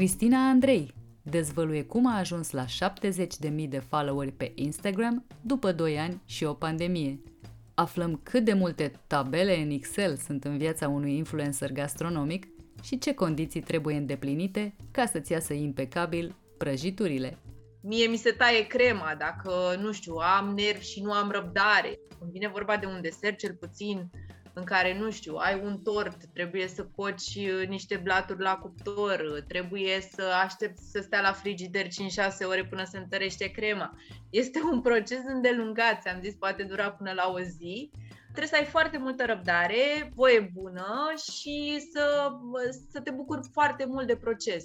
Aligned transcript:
Cristina 0.00 0.48
Andrei 0.48 0.94
dezvăluie 1.22 1.84
cum 1.84 2.06
a 2.06 2.18
ajuns 2.18 2.50
la 2.50 2.64
70.000 2.64 3.68
de 3.68 3.78
followeri 3.78 4.32
pe 4.32 4.52
Instagram 4.54 5.26
după 5.40 5.72
2 5.72 5.98
ani 5.98 6.20
și 6.24 6.44
o 6.44 6.52
pandemie. 6.52 7.20
Aflăm 7.74 8.20
cât 8.22 8.44
de 8.44 8.52
multe 8.52 8.92
tabele 9.06 9.56
în 9.56 9.70
Excel 9.70 10.16
sunt 10.16 10.44
în 10.44 10.58
viața 10.58 10.88
unui 10.88 11.16
influencer 11.16 11.72
gastronomic 11.72 12.46
și 12.82 12.98
ce 12.98 13.14
condiții 13.14 13.60
trebuie 13.60 13.96
îndeplinite 13.96 14.74
ca 14.90 15.06
să-ți 15.06 15.32
iasă 15.32 15.52
impecabil 15.52 16.34
prăjiturile. 16.58 17.38
Mie 17.82 18.06
mi 18.06 18.16
se 18.16 18.30
taie 18.30 18.66
crema 18.66 19.14
dacă, 19.18 19.76
nu 19.80 19.92
știu, 19.92 20.14
am 20.14 20.54
nervi 20.54 20.84
și 20.84 21.02
nu 21.02 21.12
am 21.12 21.30
răbdare. 21.30 21.98
Când 22.18 22.30
vine 22.30 22.48
vorba 22.48 22.76
de 22.76 22.86
un 22.86 23.00
desert, 23.00 23.38
cel 23.38 23.54
puțin 23.54 24.10
în 24.52 24.64
care, 24.64 24.98
nu 24.98 25.10
știu, 25.10 25.34
ai 25.36 25.60
un 25.64 25.78
tort, 25.78 26.24
trebuie 26.32 26.68
să 26.68 26.86
coci 26.96 27.36
uh, 27.36 27.68
niște 27.68 27.96
blaturi 27.96 28.42
la 28.42 28.56
cuptor, 28.56 29.20
uh, 29.20 29.42
trebuie 29.48 30.00
să 30.12 30.22
aștepți 30.44 30.90
să 30.90 31.00
stea 31.00 31.20
la 31.20 31.32
frigider 31.32 31.86
5-6 31.86 31.88
ore 32.48 32.64
până 32.64 32.84
se 32.84 32.98
întărește 32.98 33.46
crema. 33.50 33.96
Este 34.30 34.60
un 34.72 34.80
proces 34.80 35.20
îndelungat, 35.26 36.06
am 36.06 36.20
zis, 36.22 36.34
poate 36.34 36.62
dura 36.62 36.90
până 36.90 37.12
la 37.12 37.32
o 37.34 37.40
zi. 37.40 37.90
Trebuie 38.22 38.46
să 38.46 38.56
ai 38.56 38.64
foarte 38.64 38.98
multă 38.98 39.24
răbdare, 39.24 40.12
voie 40.14 40.50
bună 40.54 41.12
și 41.32 41.86
să, 41.92 42.32
să 42.90 43.00
te 43.00 43.10
bucuri 43.10 43.48
foarte 43.52 43.84
mult 43.84 44.06
de 44.06 44.16
proces. 44.16 44.64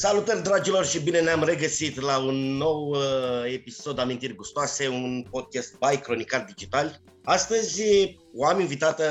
Salutări 0.00 0.42
dragilor 0.42 0.86
și 0.86 1.00
bine 1.00 1.20
ne-am 1.20 1.44
regăsit 1.44 2.00
la 2.00 2.18
un 2.18 2.56
nou 2.56 2.88
uh, 2.88 3.52
episod 3.52 3.98
Amintiri 3.98 4.34
Gustoase, 4.34 4.88
un 4.88 5.26
podcast 5.30 5.78
by 5.78 5.96
Cronicar 5.96 6.44
Digital. 6.44 7.00
Astăzi 7.24 7.82
o 8.34 8.46
am 8.46 8.60
invitată 8.60 9.04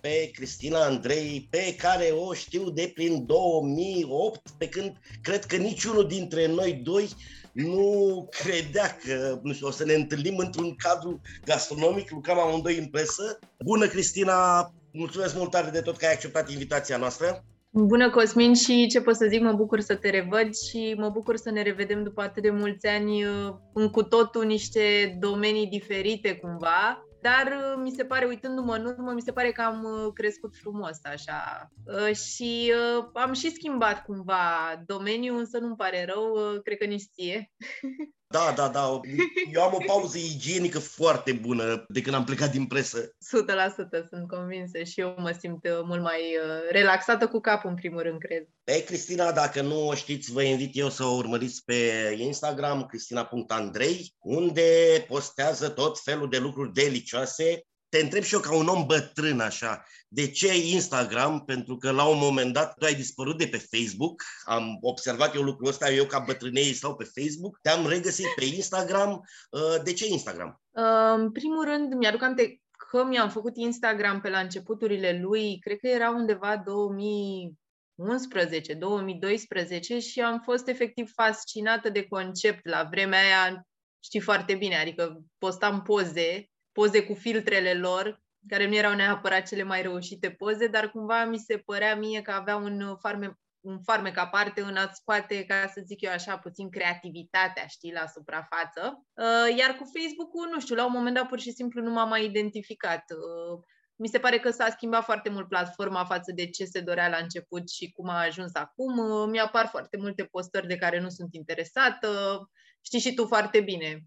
pe 0.00 0.30
Cristina 0.32 0.84
Andrei, 0.84 1.46
pe 1.50 1.74
care 1.78 2.04
o 2.04 2.32
știu 2.32 2.70
de 2.70 2.90
prin 2.94 3.26
2008, 3.26 4.40
pe 4.58 4.68
când 4.68 4.92
cred 5.22 5.44
că 5.44 5.56
niciunul 5.56 6.08
dintre 6.08 6.46
noi 6.46 6.72
doi 6.72 7.08
nu 7.52 8.28
credea 8.30 8.96
că 8.96 9.40
nu 9.42 9.52
știu, 9.52 9.66
o 9.66 9.70
să 9.70 9.84
ne 9.84 9.94
întâlnim 9.94 10.36
într-un 10.36 10.76
cadru 10.76 11.20
gastronomic, 11.44 12.10
lucram 12.10 12.38
amândoi 12.38 12.78
în 12.78 12.86
presă. 12.86 13.38
Bună, 13.64 13.86
Cristina! 13.86 14.70
Mulțumesc 14.92 15.34
mult 15.34 15.50
tare 15.50 15.70
de 15.70 15.80
tot 15.80 15.96
că 15.96 16.06
ai 16.06 16.12
acceptat 16.12 16.50
invitația 16.50 16.96
noastră. 16.96 17.44
Bună, 17.74 18.10
Cosmin, 18.10 18.54
și 18.54 18.86
ce 18.86 19.00
pot 19.00 19.16
să 19.16 19.26
zic, 19.26 19.40
mă 19.40 19.52
bucur 19.52 19.80
să 19.80 19.96
te 19.96 20.10
revăd 20.10 20.54
și 20.54 20.94
mă 20.98 21.08
bucur 21.08 21.36
să 21.36 21.50
ne 21.50 21.62
revedem 21.62 22.02
după 22.02 22.22
atât 22.22 22.42
de 22.42 22.50
mulți 22.50 22.86
ani 22.86 23.22
în 23.72 23.90
cu 23.90 24.02
totul 24.02 24.44
niște 24.44 25.16
domenii 25.20 25.66
diferite 25.66 26.36
cumva 26.36 27.06
dar 27.22 27.46
uh, 27.46 27.82
mi 27.82 27.90
se 27.90 28.04
pare, 28.04 28.26
uitându-mă 28.26 28.74
în 28.74 28.84
urmă, 28.84 29.12
mi 29.12 29.20
se 29.20 29.32
pare 29.32 29.52
că 29.52 29.62
am 29.62 29.84
uh, 29.84 30.12
crescut 30.14 30.56
frumos 30.56 30.98
așa. 31.02 31.70
Uh, 31.84 32.14
și 32.14 32.72
am 33.12 33.32
și 33.32 33.50
schimbat 33.50 34.04
cumva 34.04 34.82
domeniul, 34.86 35.38
însă 35.38 35.58
nu-mi 35.58 35.76
pare 35.76 36.04
rău, 36.04 36.36
cred 36.64 36.78
că 36.78 36.84
nici 36.84 37.08
ție. 37.12 37.50
Da, 38.32 38.52
da, 38.56 38.68
da. 38.68 39.00
Eu 39.52 39.62
am 39.62 39.74
o 39.74 39.82
pauză 39.86 40.18
igienică 40.18 40.78
foarte 40.78 41.32
bună 41.32 41.84
de 41.88 42.00
când 42.00 42.14
am 42.14 42.24
plecat 42.24 42.50
din 42.50 42.66
presă. 42.66 42.98
100% 42.98 44.08
sunt 44.08 44.28
convinsă 44.28 44.82
și 44.82 45.00
eu 45.00 45.14
mă 45.18 45.36
simt 45.40 45.64
uh, 45.64 45.80
mult 45.84 46.02
mai 46.02 46.20
uh, 46.20 46.70
relaxată 46.70 47.26
cu 47.26 47.40
capul, 47.40 47.70
în 47.70 47.76
primul 47.76 48.02
rând, 48.02 48.18
cred. 48.18 48.48
Pe 48.64 48.84
Cristina, 48.84 49.32
dacă 49.32 49.62
nu 49.62 49.86
o 49.86 49.94
știți, 49.94 50.32
vă 50.32 50.42
invit 50.42 50.76
eu 50.76 50.88
să 50.88 51.04
o 51.04 51.16
urmăriți 51.16 51.64
pe 51.64 52.14
Instagram, 52.18 52.86
cristina.andrei, 52.86 54.14
unde 54.18 54.62
postează 55.08 55.68
tot 55.68 56.00
felul 56.00 56.28
de 56.28 56.38
lucruri 56.38 56.72
delicioase 56.72 57.66
te 57.92 57.98
întreb 57.98 58.22
și 58.22 58.34
eu 58.34 58.40
ca 58.40 58.54
un 58.54 58.66
om 58.66 58.86
bătrân 58.86 59.40
așa, 59.40 59.84
de 60.08 60.30
ce 60.30 60.56
Instagram? 60.56 61.44
Pentru 61.44 61.76
că 61.76 61.90
la 61.90 62.08
un 62.08 62.18
moment 62.18 62.52
dat 62.52 62.74
tu 62.74 62.84
ai 62.84 62.94
dispărut 62.94 63.38
de 63.38 63.46
pe 63.46 63.66
Facebook, 63.70 64.22
am 64.44 64.78
observat 64.80 65.34
eu 65.34 65.42
lucrul 65.42 65.68
ăsta, 65.68 65.90
eu 65.90 66.04
ca 66.04 66.18
bătrânei 66.18 66.72
stau 66.72 66.96
pe 66.96 67.10
Facebook, 67.20 67.58
te-am 67.62 67.86
regăsit 67.86 68.26
pe 68.36 68.44
Instagram. 68.44 69.28
Uh, 69.50 69.82
de 69.82 69.92
ce 69.92 70.06
Instagram? 70.06 70.60
Uh, 70.70 71.14
în 71.16 71.32
primul 71.32 71.64
rând, 71.64 71.94
mi-aduc 71.94 72.22
aminte 72.22 72.60
că 72.90 73.04
mi-am 73.04 73.28
făcut 73.28 73.56
Instagram 73.56 74.20
pe 74.20 74.28
la 74.28 74.38
începuturile 74.38 75.18
lui, 75.22 75.58
cred 75.58 75.78
că 75.78 75.88
era 75.88 76.10
undeva 76.10 76.56
2011, 76.56 78.74
2012 78.74 79.98
și 79.98 80.20
am 80.20 80.40
fost 80.40 80.68
efectiv 80.68 81.12
fascinată 81.14 81.88
de 81.88 82.06
concept 82.06 82.66
la 82.66 82.88
vremea 82.90 83.20
aia, 83.20 83.66
știi 84.04 84.20
foarte 84.20 84.54
bine, 84.54 84.76
adică 84.76 85.22
postam 85.38 85.82
poze 85.82 86.46
poze 86.72 87.04
cu 87.04 87.14
filtrele 87.14 87.74
lor, 87.74 88.22
care 88.48 88.68
nu 88.68 88.74
erau 88.74 88.94
neapărat 88.94 89.46
cele 89.46 89.62
mai 89.62 89.82
reușite 89.82 90.30
poze, 90.30 90.66
dar 90.66 90.90
cumva 90.90 91.24
mi 91.24 91.38
se 91.38 91.58
părea 91.58 91.96
mie 91.96 92.22
că 92.22 92.30
avea 92.30 92.56
un 92.56 92.96
farme, 93.00 93.38
un 93.60 93.82
farmec 93.82 94.18
aparte 94.18 94.60
în 94.60 94.76
a 94.76 94.90
scoate, 94.92 95.44
ca 95.44 95.70
să 95.74 95.82
zic 95.84 96.00
eu 96.00 96.10
așa, 96.10 96.38
puțin 96.38 96.70
creativitatea, 96.70 97.66
știi, 97.66 97.92
la 97.92 98.06
suprafață. 98.06 99.06
Uh, 99.12 99.56
iar 99.58 99.70
cu 99.70 99.84
Facebook-ul, 99.98 100.48
nu 100.52 100.60
știu, 100.60 100.74
la 100.74 100.84
un 100.84 100.92
moment 100.92 101.14
dat 101.14 101.28
pur 101.28 101.40
și 101.40 101.50
simplu 101.52 101.82
nu 101.82 101.90
m-am 101.90 102.08
mai 102.08 102.24
identificat. 102.24 103.04
Uh, 103.10 103.60
mi 103.96 104.08
se 104.08 104.18
pare 104.18 104.38
că 104.38 104.50
s-a 104.50 104.70
schimbat 104.70 105.04
foarte 105.04 105.28
mult 105.28 105.48
platforma 105.48 106.04
față 106.04 106.32
de 106.34 106.46
ce 106.46 106.64
se 106.64 106.80
dorea 106.80 107.08
la 107.08 107.16
început 107.16 107.70
și 107.70 107.92
cum 107.92 108.08
a 108.08 108.22
ajuns 108.22 108.54
acum. 108.54 108.98
Uh, 108.98 109.28
mi-apar 109.30 109.66
foarte 109.66 109.96
multe 109.96 110.24
postări 110.24 110.66
de 110.66 110.76
care 110.76 111.00
nu 111.00 111.08
sunt 111.08 111.34
interesată. 111.34 112.08
Știi 112.84 113.00
și 113.00 113.14
tu 113.14 113.26
foarte 113.26 113.60
bine. 113.60 114.00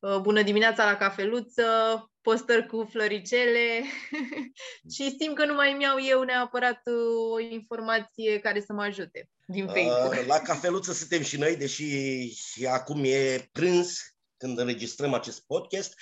Uh, 0.00 0.18
bună 0.18 0.42
dimineața 0.42 0.84
la 0.84 0.96
cafeluță, 0.96 1.64
postări 2.20 2.66
cu 2.66 2.88
floricele 2.90 3.82
și 4.94 5.16
simt 5.20 5.34
că 5.34 5.44
nu 5.44 5.54
mai 5.54 5.72
mi-au 5.72 5.96
eu 6.08 6.22
neapărat 6.22 6.80
uh, 6.84 7.32
o 7.32 7.40
informație 7.40 8.38
care 8.38 8.60
să 8.60 8.72
mă 8.72 8.82
ajute 8.82 9.28
din 9.46 9.64
uh, 9.64 9.72
Facebook. 9.74 10.26
La 10.26 10.38
cafeluță 10.38 10.92
suntem 10.92 11.22
și 11.22 11.38
noi, 11.38 11.56
deși 11.56 11.84
și 12.34 12.66
acum 12.66 13.04
e 13.04 13.48
prânz 13.52 13.98
când 14.36 14.58
înregistrăm 14.58 15.14
acest 15.14 15.46
podcast. 15.46 15.94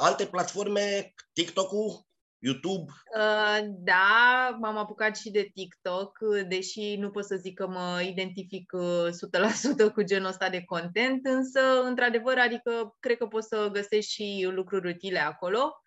Alte 0.00 0.26
platforme, 0.26 1.14
TikTok-ul, 1.32 2.05
YouTube? 2.46 2.92
Uh, 3.16 3.58
da, 3.68 4.56
m-am 4.60 4.76
apucat 4.76 5.16
și 5.16 5.30
de 5.30 5.50
TikTok, 5.54 6.18
deși 6.48 6.96
nu 6.96 7.10
pot 7.10 7.24
să 7.24 7.36
zic 7.36 7.54
că 7.54 7.66
mă 7.68 8.02
identific 8.08 8.72
100% 8.74 9.84
uh, 9.84 9.92
cu 9.92 10.02
genul 10.02 10.28
ăsta 10.28 10.48
de 10.48 10.64
content, 10.64 11.26
însă, 11.26 11.60
într-adevăr, 11.82 12.38
adică 12.38 12.96
cred 13.00 13.16
că 13.16 13.26
poți 13.26 13.48
să 13.48 13.68
găsești 13.72 14.12
și 14.12 14.48
lucruri 14.50 14.88
utile 14.88 15.18
acolo. 15.18 15.80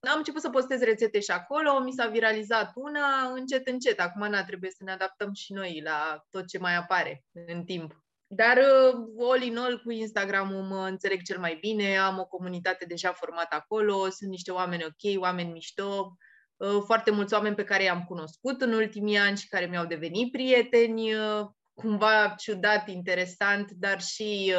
Am 0.00 0.16
început 0.16 0.40
să 0.40 0.50
postez 0.50 0.80
rețete 0.80 1.20
și 1.20 1.30
acolo, 1.30 1.80
mi 1.80 1.92
s-a 1.92 2.06
viralizat 2.06 2.72
una, 2.74 3.32
încet, 3.34 3.66
încet. 3.66 4.00
Acum 4.00 4.28
na, 4.28 4.44
trebuie 4.44 4.70
să 4.70 4.84
ne 4.84 4.92
adaptăm 4.92 5.32
și 5.32 5.52
noi 5.52 5.80
la 5.84 6.24
tot 6.30 6.46
ce 6.46 6.58
mai 6.58 6.76
apare 6.76 7.24
în 7.46 7.64
timp. 7.64 8.05
Dar 8.28 8.56
uh, 8.56 9.28
all 9.30 9.42
in 9.42 9.56
all 9.56 9.80
cu 9.84 9.90
Instagram-ul 9.90 10.62
mă 10.62 10.86
înțeleg 10.88 11.22
cel 11.22 11.38
mai 11.38 11.58
bine, 11.60 11.98
am 11.98 12.18
o 12.18 12.24
comunitate 12.24 12.84
deja 12.84 13.12
formată 13.12 13.54
acolo, 13.54 14.10
sunt 14.10 14.30
niște 14.30 14.50
oameni 14.50 14.84
ok, 14.84 15.20
oameni 15.20 15.52
mișto, 15.52 16.16
uh, 16.56 16.82
foarte 16.84 17.10
mulți 17.10 17.34
oameni 17.34 17.54
pe 17.54 17.64
care 17.64 17.82
i-am 17.82 18.04
cunoscut 18.04 18.60
în 18.60 18.72
ultimii 18.72 19.18
ani 19.18 19.36
și 19.36 19.48
care 19.48 19.66
mi-au 19.66 19.86
devenit 19.86 20.32
prieteni, 20.32 21.14
uh, 21.14 21.46
cumva 21.74 22.34
ciudat, 22.38 22.88
interesant, 22.88 23.70
dar 23.70 24.00
și, 24.00 24.52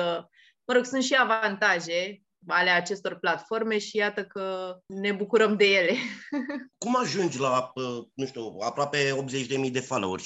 mă 0.67 0.73
rog, 0.73 0.85
sunt 0.85 1.03
și 1.03 1.15
avantaje 1.15 2.21
ale 2.47 2.69
acestor 2.69 3.19
platforme 3.19 3.77
și 3.77 3.97
iată 3.97 4.25
că 4.25 4.77
ne 4.85 5.11
bucurăm 5.11 5.55
de 5.55 5.65
ele. 5.65 5.93
Cum 6.85 6.95
ajungi 6.95 7.39
la, 7.39 7.71
nu 8.13 8.25
știu, 8.25 8.55
aproape 8.59 9.25
80.000 9.65 9.71
de 9.71 9.79
followers? 9.79 10.25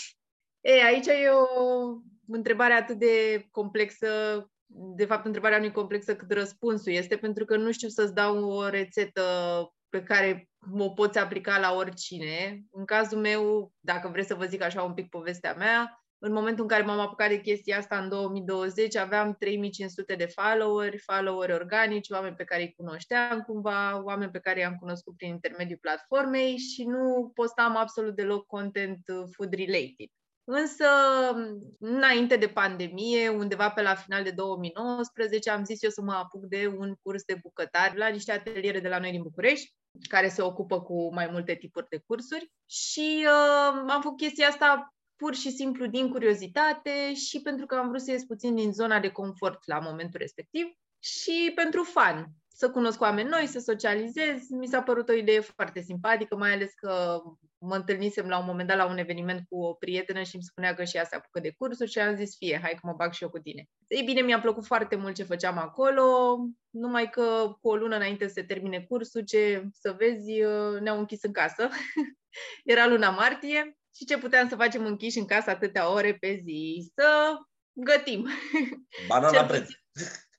E, 0.61 0.83
aici 0.83 1.05
e 1.05 1.29
o 1.29 2.01
întrebare 2.33 2.73
atât 2.73 2.97
de 2.97 3.45
complexă, 3.51 4.07
de 4.95 5.05
fapt 5.05 5.25
întrebarea 5.25 5.57
nu 5.57 5.65
e 5.65 5.69
complexă 5.69 6.15
cât 6.15 6.31
răspunsul 6.31 6.91
este, 6.91 7.17
pentru 7.17 7.45
că 7.45 7.57
nu 7.57 7.71
știu 7.71 7.87
să-ți 7.87 8.13
dau 8.13 8.49
o 8.49 8.69
rețetă 8.69 9.23
pe 9.89 10.03
care 10.03 10.49
o 10.77 10.89
poți 10.89 11.17
aplica 11.19 11.59
la 11.59 11.73
oricine. 11.73 12.61
În 12.71 12.85
cazul 12.85 13.19
meu, 13.19 13.73
dacă 13.79 14.07
vreți 14.07 14.27
să 14.27 14.35
vă 14.35 14.45
zic 14.45 14.61
așa 14.61 14.83
un 14.83 14.93
pic 14.93 15.09
povestea 15.09 15.53
mea, 15.53 16.01
în 16.23 16.31
momentul 16.31 16.63
în 16.63 16.69
care 16.69 16.83
m-am 16.83 16.99
apucat 16.99 17.29
de 17.29 17.41
chestia 17.41 17.77
asta 17.77 17.97
în 17.97 18.09
2020, 18.09 18.95
aveam 18.95 19.35
3500 19.39 20.15
de 20.15 20.25
followeri, 20.25 20.97
followeri 20.97 21.53
organici, 21.53 22.09
oameni 22.09 22.35
pe 22.35 22.43
care 22.43 22.61
îi 22.61 22.73
cunoșteam 22.77 23.41
cumva, 23.41 24.03
oameni 24.03 24.31
pe 24.31 24.39
care 24.39 24.59
i-am 24.59 24.75
cunoscut 24.75 25.15
prin 25.17 25.29
intermediul 25.29 25.77
platformei 25.81 26.57
și 26.57 26.83
nu 26.83 27.31
postam 27.33 27.75
absolut 27.75 28.15
deloc 28.15 28.45
content 28.45 28.99
food 29.31 29.53
related. 29.53 30.09
Însă, 30.53 30.85
înainte 31.79 32.35
de 32.35 32.47
pandemie, 32.47 33.29
undeva 33.29 33.69
pe 33.69 33.81
la 33.81 33.95
final 33.95 34.23
de 34.23 34.31
2019, 34.31 35.49
am 35.49 35.63
zis 35.63 35.83
eu 35.83 35.89
să 35.89 36.01
mă 36.01 36.13
apuc 36.13 36.45
de 36.45 36.73
un 36.77 36.95
curs 37.01 37.23
de 37.23 37.39
bucătari 37.41 37.97
la 37.97 38.07
niște 38.07 38.31
ateliere 38.31 38.79
de 38.79 38.87
la 38.87 38.99
noi 38.99 39.11
din 39.11 39.21
București, 39.21 39.73
care 40.09 40.27
se 40.27 40.41
ocupă 40.41 40.81
cu 40.81 41.13
mai 41.13 41.27
multe 41.31 41.55
tipuri 41.55 41.87
de 41.89 41.97
cursuri 42.05 42.51
și 42.69 43.25
uh, 43.25 43.83
am 43.87 44.01
făcut 44.01 44.17
chestia 44.17 44.47
asta 44.47 44.93
pur 45.15 45.35
și 45.35 45.51
simplu 45.51 45.85
din 45.85 46.09
curiozitate 46.09 47.13
și 47.13 47.41
pentru 47.41 47.65
că 47.65 47.75
am 47.75 47.87
vrut 47.87 48.01
să 48.01 48.11
ies 48.11 48.25
puțin 48.25 48.55
din 48.55 48.73
zona 48.73 48.99
de 48.99 49.11
confort 49.11 49.67
la 49.67 49.79
momentul 49.79 50.19
respectiv 50.19 50.65
și 50.99 51.51
pentru 51.55 51.83
fan 51.83 52.27
să 52.47 52.69
cunosc 52.69 53.01
oameni 53.01 53.29
noi, 53.29 53.47
să 53.47 53.59
socializez. 53.59 54.49
Mi 54.49 54.67
s-a 54.67 54.81
părut 54.81 55.09
o 55.09 55.13
idee 55.13 55.39
foarte 55.39 55.81
simpatică, 55.81 56.35
mai 56.35 56.53
ales 56.53 56.73
că 56.73 57.21
mă 57.61 57.75
întâlnisem 57.75 58.27
la 58.27 58.39
un 58.39 58.45
moment 58.45 58.67
dat 58.67 58.77
la 58.77 58.85
un 58.85 58.97
eveniment 58.97 59.45
cu 59.49 59.63
o 59.63 59.73
prietenă 59.73 60.23
și 60.23 60.35
îmi 60.35 60.43
spunea 60.43 60.73
că 60.73 60.83
și 60.83 60.97
ea 60.97 61.03
se 61.03 61.15
apucă 61.15 61.39
de 61.39 61.53
cursuri 61.57 61.91
și 61.91 61.99
am 61.99 62.15
zis, 62.15 62.37
fie, 62.37 62.59
hai 62.61 62.71
că 62.71 62.79
mă 62.83 62.93
bag 62.93 63.13
și 63.13 63.23
eu 63.23 63.29
cu 63.29 63.39
tine. 63.39 63.65
Ei 63.87 64.03
bine, 64.03 64.21
mi-a 64.21 64.39
plăcut 64.39 64.65
foarte 64.65 64.95
mult 64.95 65.15
ce 65.15 65.23
făceam 65.23 65.57
acolo, 65.57 66.37
numai 66.69 67.09
că 67.09 67.57
cu 67.61 67.69
o 67.69 67.75
lună 67.75 67.95
înainte 67.95 68.27
să 68.27 68.33
se 68.33 68.43
termine 68.43 68.81
cursul, 68.81 69.21
ce 69.21 69.67
să 69.73 69.95
vezi, 69.97 70.31
ne-au 70.79 70.99
închis 70.99 71.23
în 71.23 71.31
casă. 71.31 71.69
Era 72.63 72.87
luna 72.87 73.09
martie 73.09 73.77
și 73.95 74.05
ce 74.05 74.17
puteam 74.17 74.49
să 74.49 74.55
facem 74.55 74.85
închiși 74.85 75.17
în 75.17 75.25
casă 75.25 75.49
atâtea 75.49 75.91
ore 75.91 76.13
pe 76.13 76.41
zi? 76.43 76.91
Să 76.95 77.37
gătim. 77.73 78.27
Banana 79.07 79.43
bread. 79.43 79.67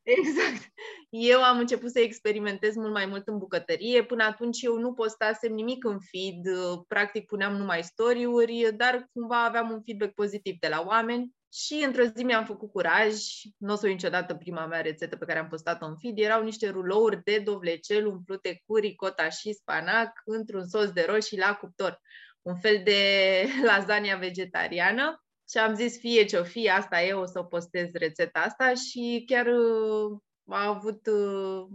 Exact. 0.03 0.73
Eu 1.09 1.43
am 1.43 1.59
început 1.59 1.91
să 1.91 2.01
experimentez 2.01 2.75
mult 2.75 2.93
mai 2.93 3.07
mult 3.07 3.29
în 3.29 3.39
bucătărie. 3.39 4.05
Până 4.05 4.25
atunci 4.25 4.63
eu 4.63 4.79
nu 4.79 4.93
postasem 4.93 5.53
nimic 5.53 5.85
în 5.85 5.99
feed, 6.01 6.57
practic 6.89 7.27
puneam 7.27 7.57
numai 7.57 7.83
story-uri, 7.83 8.73
dar 8.77 9.09
cumva 9.13 9.45
aveam 9.45 9.71
un 9.71 9.83
feedback 9.83 10.15
pozitiv 10.15 10.59
de 10.59 10.69
la 10.69 10.85
oameni. 10.87 11.31
Și 11.53 11.83
într-o 11.87 12.05
zi 12.17 12.25
mi-am 12.25 12.45
făcut 12.45 12.71
curaj, 12.71 13.15
nu 13.57 13.73
o 13.73 13.77
să 13.77 13.87
o 13.87 13.89
niciodată 13.89 14.35
prima 14.35 14.67
mea 14.67 14.81
rețetă 14.81 15.17
pe 15.17 15.25
care 15.25 15.39
am 15.39 15.49
postat-o 15.49 15.87
în 15.87 15.97
feed, 15.97 16.19
erau 16.19 16.43
niște 16.43 16.69
rulouri 16.69 17.23
de 17.25 17.39
dovlecel 17.39 18.07
umplute 18.07 18.63
cu 18.67 18.77
ricota 18.77 19.29
și 19.29 19.53
spanac 19.53 20.13
într-un 20.25 20.67
sos 20.67 20.91
de 20.91 21.05
roșii 21.09 21.39
la 21.39 21.55
cuptor. 21.55 22.01
Un 22.43 22.57
fel 22.57 22.81
de 22.85 22.99
lasagna 23.69 24.17
vegetariană 24.17 25.23
și 25.53 25.59
am 25.59 25.75
zis 25.75 25.99
fie 25.99 26.25
ce-o 26.25 26.45
fie, 26.45 26.71
asta 26.71 27.03
e, 27.03 27.13
o 27.13 27.27
să 27.27 27.43
postez 27.43 27.89
rețeta 27.93 28.41
asta 28.41 28.75
și 28.75 29.25
chiar 29.27 29.47
uh, 29.47 30.19
a 30.47 30.67
avut, 30.67 31.07
uh, 31.07 31.67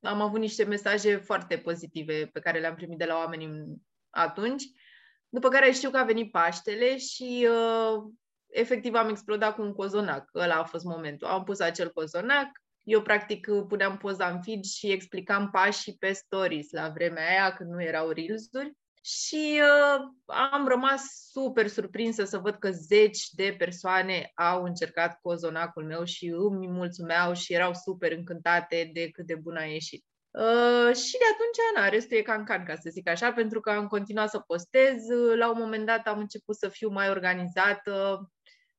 am 0.00 0.20
avut 0.20 0.40
niște 0.40 0.64
mesaje 0.64 1.16
foarte 1.16 1.58
pozitive 1.58 2.26
pe 2.32 2.40
care 2.40 2.60
le-am 2.60 2.74
primit 2.74 2.98
de 2.98 3.04
la 3.04 3.16
oameni 3.16 3.82
atunci. 4.10 4.64
După 5.28 5.48
care 5.48 5.70
știu 5.70 5.90
că 5.90 5.98
a 5.98 6.04
venit 6.04 6.30
Paștele 6.30 6.98
și 6.98 7.48
uh, 7.50 8.02
efectiv 8.46 8.94
am 8.94 9.08
explodat 9.08 9.54
cu 9.54 9.62
un 9.62 9.72
cozonac. 9.72 10.30
Ăla 10.34 10.54
a 10.54 10.64
fost 10.64 10.84
momentul. 10.84 11.28
Am 11.28 11.44
pus 11.44 11.60
acel 11.60 11.92
cozonac, 11.92 12.48
eu 12.82 13.02
practic 13.02 13.48
puneam 13.68 13.96
poza 13.96 14.28
în 14.28 14.42
feed 14.42 14.64
și 14.64 14.90
explicam 14.90 15.50
pașii 15.50 15.96
pe 15.98 16.12
stories 16.12 16.70
la 16.70 16.88
vremea 16.88 17.28
aia 17.28 17.52
când 17.52 17.70
nu 17.70 17.82
erau 17.82 18.10
reels-uri 18.10 18.72
și 19.04 19.60
uh, 19.60 20.00
am 20.26 20.66
rămas 20.66 21.02
super 21.30 21.68
surprinsă 21.68 22.24
să 22.24 22.38
văd 22.38 22.54
că 22.54 22.70
zeci 22.70 23.28
de 23.30 23.54
persoane 23.58 24.32
au 24.34 24.64
încercat 24.64 25.18
cozonacul 25.20 25.84
meu 25.84 26.04
și 26.04 26.26
îmi 26.26 26.68
mulțumeau 26.68 27.34
și 27.34 27.52
erau 27.52 27.74
super 27.74 28.12
încântate 28.12 28.90
de 28.92 29.10
cât 29.10 29.26
de 29.26 29.34
bun 29.34 29.56
a 29.56 29.64
ieșit. 29.64 30.04
Uh, 30.30 30.94
și 30.96 31.12
de 31.12 31.24
atunci, 31.32 31.76
na, 31.76 31.88
restul 31.88 32.16
e 32.16 32.22
can 32.22 32.44
can, 32.44 32.64
ca 32.64 32.74
să 32.74 32.90
zic 32.90 33.08
așa, 33.08 33.32
pentru 33.32 33.60
că 33.60 33.70
am 33.70 33.86
continuat 33.86 34.30
să 34.30 34.38
postez. 34.38 34.96
La 35.36 35.50
un 35.50 35.58
moment 35.58 35.86
dat 35.86 36.06
am 36.06 36.18
început 36.18 36.56
să 36.56 36.68
fiu 36.68 36.88
mai 36.88 37.10
organizată. 37.10 38.26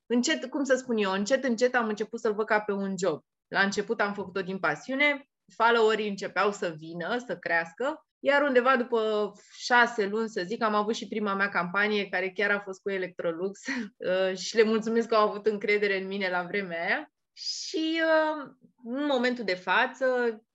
Încet, 0.06 0.50
cum 0.50 0.64
să 0.64 0.76
spun 0.76 0.98
eu, 0.98 1.12
încet, 1.12 1.44
încet 1.44 1.76
am 1.76 1.88
început 1.88 2.20
să-l 2.20 2.34
văd 2.34 2.46
ca 2.46 2.60
pe 2.60 2.72
un 2.72 2.94
job. 2.98 3.22
La 3.48 3.62
început 3.62 4.02
am 4.02 4.14
făcut-o 4.14 4.42
din 4.42 4.60
pasiune, 4.60 5.30
followerii 5.56 6.10
începeau 6.10 6.52
să 6.52 6.74
vină, 6.78 7.18
să 7.28 7.38
crească 7.38 8.06
iar 8.26 8.42
undeva 8.42 8.78
după 8.78 9.32
șase 9.58 10.06
luni, 10.06 10.30
să 10.30 10.44
zic, 10.46 10.62
am 10.62 10.74
avut 10.74 10.96
și 10.96 11.08
prima 11.08 11.34
mea 11.34 11.50
campanie, 11.50 12.10
care 12.10 12.32
chiar 12.32 12.52
a 12.52 12.60
fost 12.60 12.82
cu 12.82 12.90
Electrolux 12.90 13.60
uh, 13.68 14.38
și 14.38 14.56
le 14.56 14.64
mulțumesc 14.64 15.08
că 15.08 15.16
au 15.16 15.30
avut 15.30 15.46
încredere 15.46 16.02
în 16.02 16.08
mine 16.08 16.30
la 16.30 16.44
vremea 16.44 16.86
aia. 16.86 17.12
Și 17.34 18.02
uh, 18.02 18.52
în 18.84 19.06
momentul 19.06 19.44
de 19.44 19.54
față, 19.54 20.06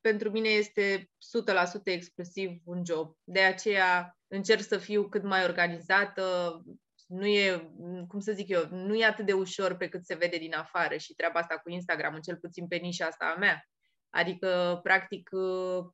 pentru 0.01 0.31
mine 0.31 0.49
este 0.49 1.11
100% 1.81 1.83
exclusiv 1.85 2.51
un 2.65 2.83
job. 2.85 3.17
De 3.25 3.41
aceea 3.41 4.19
încerc 4.27 4.63
să 4.63 4.79
fiu 4.79 5.09
cât 5.09 5.23
mai 5.23 5.45
organizată, 5.45 6.63
nu 7.07 7.27
e, 7.27 7.71
cum 8.09 8.21
să 8.21 8.33
zic 8.33 8.49
eu, 8.49 8.69
nu 8.71 8.95
e 8.95 9.05
atât 9.05 9.27
de 9.27 9.33
ușor 9.33 9.77
pe 9.77 9.89
cât 9.89 10.05
se 10.05 10.15
vede 10.15 10.37
din 10.37 10.55
afară 10.55 10.97
și 10.97 11.15
treaba 11.15 11.41
asta 11.41 11.59
cu 11.59 11.71
Instagram, 11.71 12.19
cel 12.21 12.37
puțin 12.37 12.67
pe 12.67 12.77
nișa 12.77 13.07
asta 13.07 13.33
a 13.35 13.39
mea. 13.39 13.65
Adică, 14.11 14.81
practic, 14.83 15.29
uh, 15.33 15.85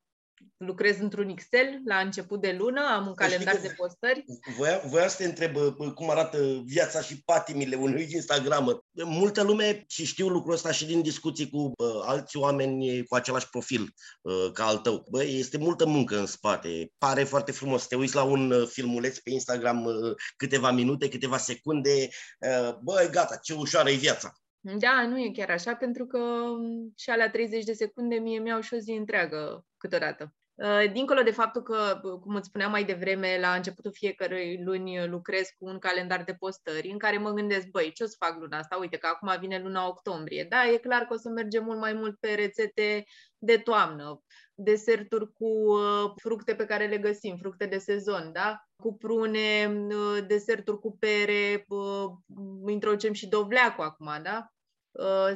lucrez 0.57 0.99
într-un 0.99 1.29
Excel 1.29 1.81
la 1.85 1.97
început 1.97 2.41
de 2.41 2.57
lună, 2.59 2.81
am 2.95 3.07
un 3.07 3.15
calendar 3.15 3.57
de 3.57 3.75
postări. 3.77 4.25
Voia, 4.57 4.81
voia 4.87 5.09
să 5.09 5.17
te 5.17 5.25
întreb 5.25 5.57
cum 5.95 6.11
arată 6.11 6.63
viața 6.65 7.01
și 7.01 7.23
patimile 7.25 7.77
unui 7.77 8.09
Instagram. 8.13 8.85
Multă 9.05 9.43
lume, 9.43 9.85
și 9.89 10.05
știu 10.05 10.29
lucrul 10.29 10.55
ăsta 10.55 10.73
și 10.73 10.87
din 10.87 11.03
discuții 11.03 11.51
cu 11.51 11.59
uh, 11.59 12.03
alți 12.03 12.37
oameni 12.37 13.05
cu 13.05 13.15
același 13.15 13.49
profil 13.49 13.95
uh, 14.23 14.51
ca 14.53 14.65
al 14.65 14.77
tău. 14.77 15.05
Bă, 15.11 15.25
este 15.25 15.59
multă 15.59 15.87
muncă 15.87 16.19
în 16.19 16.27
spate. 16.27 16.93
Pare 16.99 17.25
foarte 17.25 17.53
frumos 17.53 17.81
să 17.81 17.87
te 17.89 17.97
uiți 17.97 18.15
la 18.15 18.23
un 18.23 18.51
uh, 18.51 18.67
filmuleț 18.67 19.19
pe 19.19 19.31
Instagram 19.31 19.85
uh, 19.85 19.95
câteva 20.37 20.71
minute, 20.71 21.09
câteva 21.09 21.37
secunde. 21.37 22.09
Uh, 22.39 22.75
băi, 22.83 23.09
gata, 23.11 23.37
ce 23.37 23.55
ușoară 23.55 23.91
e 23.91 23.95
viața. 23.95 24.33
Da, 24.61 25.07
nu 25.07 25.19
e 25.19 25.31
chiar 25.33 25.51
așa, 25.51 25.75
pentru 25.75 26.07
că 26.07 26.19
um, 26.19 26.93
și 26.97 27.11
alea 27.11 27.31
30 27.31 27.65
de 27.65 27.73
secunde 27.73 28.15
mie 28.15 28.39
mi-au 28.39 28.61
și 28.61 28.75
o 28.75 28.79
zi 28.79 28.91
întreagă 28.91 29.65
câteodată. 29.85 30.35
Uh, 30.55 30.93
dincolo 30.93 31.23
de 31.23 31.31
faptul 31.31 31.63
că, 31.63 32.01
cum 32.21 32.35
îți 32.35 32.47
spuneam 32.47 32.71
mai 32.71 32.85
devreme, 32.85 33.39
la 33.41 33.55
începutul 33.55 33.93
fiecărei 33.93 34.63
luni 34.65 35.09
lucrez 35.09 35.49
cu 35.59 35.67
un 35.67 35.79
calendar 35.79 36.25
de 36.25 36.35
postări 36.35 36.91
în 36.91 36.99
care 36.99 37.19
mă 37.19 37.31
gândesc, 37.31 37.67
băi, 37.67 37.93
ce 37.93 38.03
o 38.03 38.07
să 38.07 38.17
fac 38.19 38.39
luna 38.41 38.59
asta? 38.59 38.77
Uite 38.77 38.97
că 38.97 39.07
acum 39.07 39.37
vine 39.41 39.59
luna 39.59 39.87
octombrie. 39.87 40.47
Da, 40.49 40.67
e 40.67 40.77
clar 40.77 41.03
că 41.03 41.15
o 41.15 41.17
să 41.17 41.29
mergem 41.29 41.65
mult 41.65 41.79
mai 41.79 41.93
mult 41.93 42.17
pe 42.21 42.35
rețete 42.35 43.05
de 43.39 43.59
toamnă, 43.59 44.23
deserturi 44.55 45.33
cu 45.33 45.47
uh, 45.47 46.13
fructe 46.17 46.55
pe 46.55 46.67
care 46.67 46.87
le 46.87 46.99
găsim, 46.99 47.37
fructe 47.37 47.67
de 47.67 47.79
sezon, 47.79 48.33
da? 48.33 48.65
Cu 48.77 48.97
prune, 48.97 49.77
uh, 49.89 50.27
deserturi 50.27 50.79
cu 50.79 50.97
pere, 50.99 51.67
introducem 52.67 53.13
și 53.13 53.29
dovleacul 53.29 53.85
acum, 53.85 54.23
da? 54.23 54.49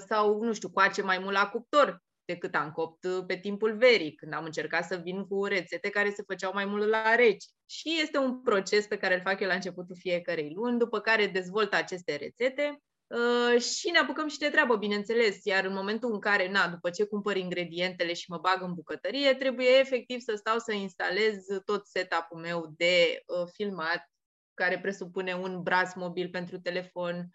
Sau, 0.06 0.42
nu 0.42 0.52
știu, 0.52 0.70
coace 0.70 1.02
mai 1.02 1.18
mult 1.18 1.32
la 1.32 1.48
cuptor, 1.48 2.02
decât 2.28 2.54
am 2.54 2.70
copt 2.70 3.04
uh, 3.04 3.24
pe 3.26 3.36
timpul 3.36 3.76
verii, 3.76 4.14
când 4.14 4.34
am 4.34 4.44
încercat 4.44 4.84
să 4.84 4.96
vin 4.96 5.26
cu 5.26 5.44
rețete 5.44 5.90
care 5.90 6.10
se 6.10 6.22
făceau 6.26 6.52
mai 6.54 6.64
mult 6.64 6.88
la 6.88 7.14
reci. 7.14 7.44
Și 7.66 7.98
este 8.02 8.18
un 8.18 8.42
proces 8.42 8.86
pe 8.86 8.96
care 8.96 9.14
îl 9.14 9.20
fac 9.20 9.40
eu 9.40 9.48
la 9.48 9.54
începutul 9.54 9.96
fiecarei 9.98 10.52
luni, 10.54 10.78
după 10.78 11.00
care 11.00 11.26
dezvolt 11.26 11.74
aceste 11.74 12.16
rețete 12.16 12.82
uh, 13.06 13.60
și 13.60 13.90
ne 13.90 13.98
apucăm 13.98 14.28
și 14.28 14.38
de 14.38 14.48
treabă, 14.48 14.76
bineînțeles. 14.76 15.44
Iar 15.44 15.64
în 15.64 15.72
momentul 15.72 16.12
în 16.12 16.20
care, 16.20 16.50
na, 16.50 16.68
după 16.68 16.90
ce 16.90 17.04
cumpăr 17.04 17.36
ingredientele 17.36 18.12
și 18.12 18.30
mă 18.30 18.38
bag 18.38 18.62
în 18.62 18.74
bucătărie, 18.74 19.34
trebuie 19.34 19.78
efectiv 19.78 20.20
să 20.20 20.34
stau 20.36 20.58
să 20.58 20.72
instalez 20.72 21.36
tot 21.64 21.86
setup-ul 21.86 22.40
meu 22.40 22.72
de 22.76 23.22
uh, 23.26 23.48
filmat, 23.52 24.10
care 24.54 24.78
presupune 24.78 25.34
un 25.34 25.62
braț 25.62 25.94
mobil 25.94 26.28
pentru 26.28 26.58
telefon, 26.58 27.30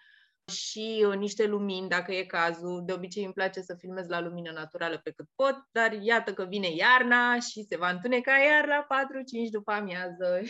și 0.51 1.05
uh, 1.07 1.15
niște 1.15 1.45
lumini, 1.45 1.89
dacă 1.89 2.13
e 2.13 2.23
cazul. 2.23 2.83
De 2.85 2.93
obicei 2.93 3.23
îmi 3.23 3.33
place 3.33 3.61
să 3.61 3.75
filmez 3.79 4.07
la 4.07 4.21
lumină 4.21 4.51
naturală 4.51 4.99
pe 5.03 5.11
cât 5.11 5.25
pot, 5.35 5.55
dar 5.71 5.91
iată 6.01 6.33
că 6.33 6.45
vine 6.45 6.67
iarna 6.75 7.39
și 7.39 7.65
se 7.69 7.77
va 7.77 7.89
întuneca 7.89 8.31
iar 8.31 8.67
la 8.67 8.87
4-5 9.47 9.49
după 9.51 9.71
amiază 9.71 10.41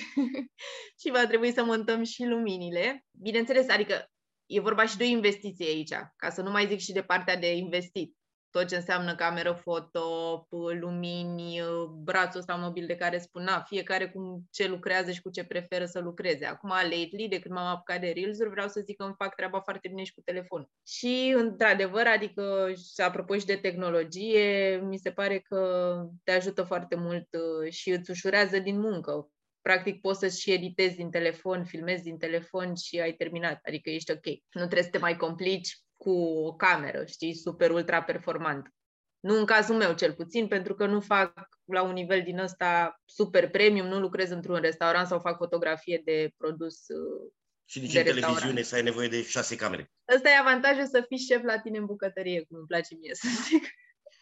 și 1.01 1.11
va 1.11 1.25
trebui 1.27 1.51
să 1.51 1.63
montăm 1.63 2.03
și 2.03 2.23
luminile. 2.23 3.05
Bineînțeles, 3.11 3.69
adică 3.69 4.07
e 4.45 4.59
vorba 4.59 4.85
și 4.85 4.97
de 4.97 5.03
o 5.03 5.07
investiție 5.07 5.65
aici, 5.65 5.93
ca 6.15 6.29
să 6.29 6.41
nu 6.41 6.51
mai 6.51 6.67
zic 6.67 6.79
și 6.79 6.91
de 6.91 7.01
partea 7.01 7.37
de 7.37 7.55
investit 7.55 8.15
tot 8.53 8.67
ce 8.67 8.75
înseamnă 8.75 9.15
cameră 9.15 9.59
foto, 9.61 10.47
lumini, 10.79 11.61
brațul 12.03 12.39
ăsta 12.39 12.55
mobil 12.55 12.85
de 12.85 12.95
care 12.95 13.17
spunea, 13.17 13.63
fiecare 13.67 14.09
cum 14.09 14.47
ce 14.51 14.67
lucrează 14.67 15.11
și 15.11 15.21
cu 15.21 15.29
ce 15.29 15.43
preferă 15.43 15.85
să 15.85 15.99
lucreze. 15.99 16.45
Acum, 16.45 16.69
lately, 16.69 17.27
de 17.29 17.39
când 17.39 17.55
m-am 17.55 17.65
apucat 17.65 17.99
de 17.99 18.11
reels 18.15 18.37
vreau 18.37 18.67
să 18.67 18.81
zic 18.81 18.97
că 18.97 19.03
îmi 19.03 19.15
fac 19.17 19.35
treaba 19.35 19.59
foarte 19.59 19.87
bine 19.87 20.03
și 20.03 20.13
cu 20.13 20.21
telefon. 20.21 20.69
Și, 20.87 21.33
într-adevăr, 21.35 22.05
adică, 22.07 22.73
apropo 22.95 23.37
și 23.37 23.45
de 23.45 23.55
tehnologie, 23.55 24.77
mi 24.83 24.97
se 24.97 25.11
pare 25.11 25.39
că 25.39 25.93
te 26.23 26.31
ajută 26.31 26.63
foarte 26.63 26.95
mult 26.95 27.27
uh, 27.31 27.71
și 27.71 27.89
îți 27.89 28.11
ușurează 28.11 28.59
din 28.59 28.79
muncă 28.79 29.27
practic 29.61 30.01
poți 30.01 30.19
să 30.19 30.27
și 30.27 30.51
editezi 30.51 30.95
din 30.95 31.09
telefon, 31.09 31.65
filmezi 31.65 32.03
din 32.03 32.17
telefon 32.17 32.75
și 32.75 32.99
ai 32.99 33.13
terminat, 33.13 33.59
adică 33.63 33.89
ești 33.89 34.11
ok. 34.11 34.25
Nu 34.25 34.39
trebuie 34.53 34.83
să 34.83 34.89
te 34.89 34.97
mai 34.97 35.15
complici 35.15 35.82
cu 36.03 36.11
o 36.45 36.53
cameră, 36.53 37.05
știi, 37.05 37.35
super 37.35 37.71
ultra 37.71 38.03
performant. 38.03 38.73
Nu 39.19 39.37
în 39.37 39.45
cazul 39.45 39.75
meu, 39.75 39.93
cel 39.93 40.13
puțin, 40.13 40.47
pentru 40.47 40.75
că 40.75 40.85
nu 40.85 40.99
fac 40.99 41.49
la 41.65 41.81
un 41.83 41.93
nivel 41.93 42.21
din 42.23 42.39
ăsta 42.39 43.01
super 43.05 43.49
premium, 43.49 43.87
nu 43.87 43.99
lucrez 43.99 44.29
într-un 44.29 44.55
restaurant 44.55 45.07
sau 45.07 45.19
fac 45.19 45.37
fotografie 45.37 46.01
de 46.05 46.31
produs 46.37 46.87
uh, 46.87 47.31
și 47.65 47.79
nici 47.79 47.95
în 47.95 48.03
televiziune 48.03 48.61
să 48.61 48.75
ai 48.75 48.83
nevoie 48.83 49.07
de 49.07 49.23
șase 49.23 49.55
camere. 49.55 49.91
Ăsta 50.15 50.29
e 50.29 50.37
avantajul 50.37 50.87
să 50.87 51.05
fii 51.07 51.17
șef 51.17 51.43
la 51.43 51.59
tine 51.59 51.77
în 51.77 51.85
bucătărie, 51.85 52.45
cum 52.47 52.57
îmi 52.57 52.67
place 52.67 52.95
mie 52.95 53.15
să 53.15 53.27
zic. 53.49 53.63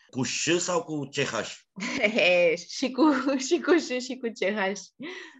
Cu 0.09 0.23
ș 0.23 0.49
sau 0.57 0.83
cu 0.83 1.09
CH? 1.09 1.33
și 2.77 2.91
cu 2.91 3.35
și 3.47 3.59
cu 3.59 3.77
ș 3.77 4.03
și 4.03 4.17
cu 4.17 4.27
CH. 4.27 4.79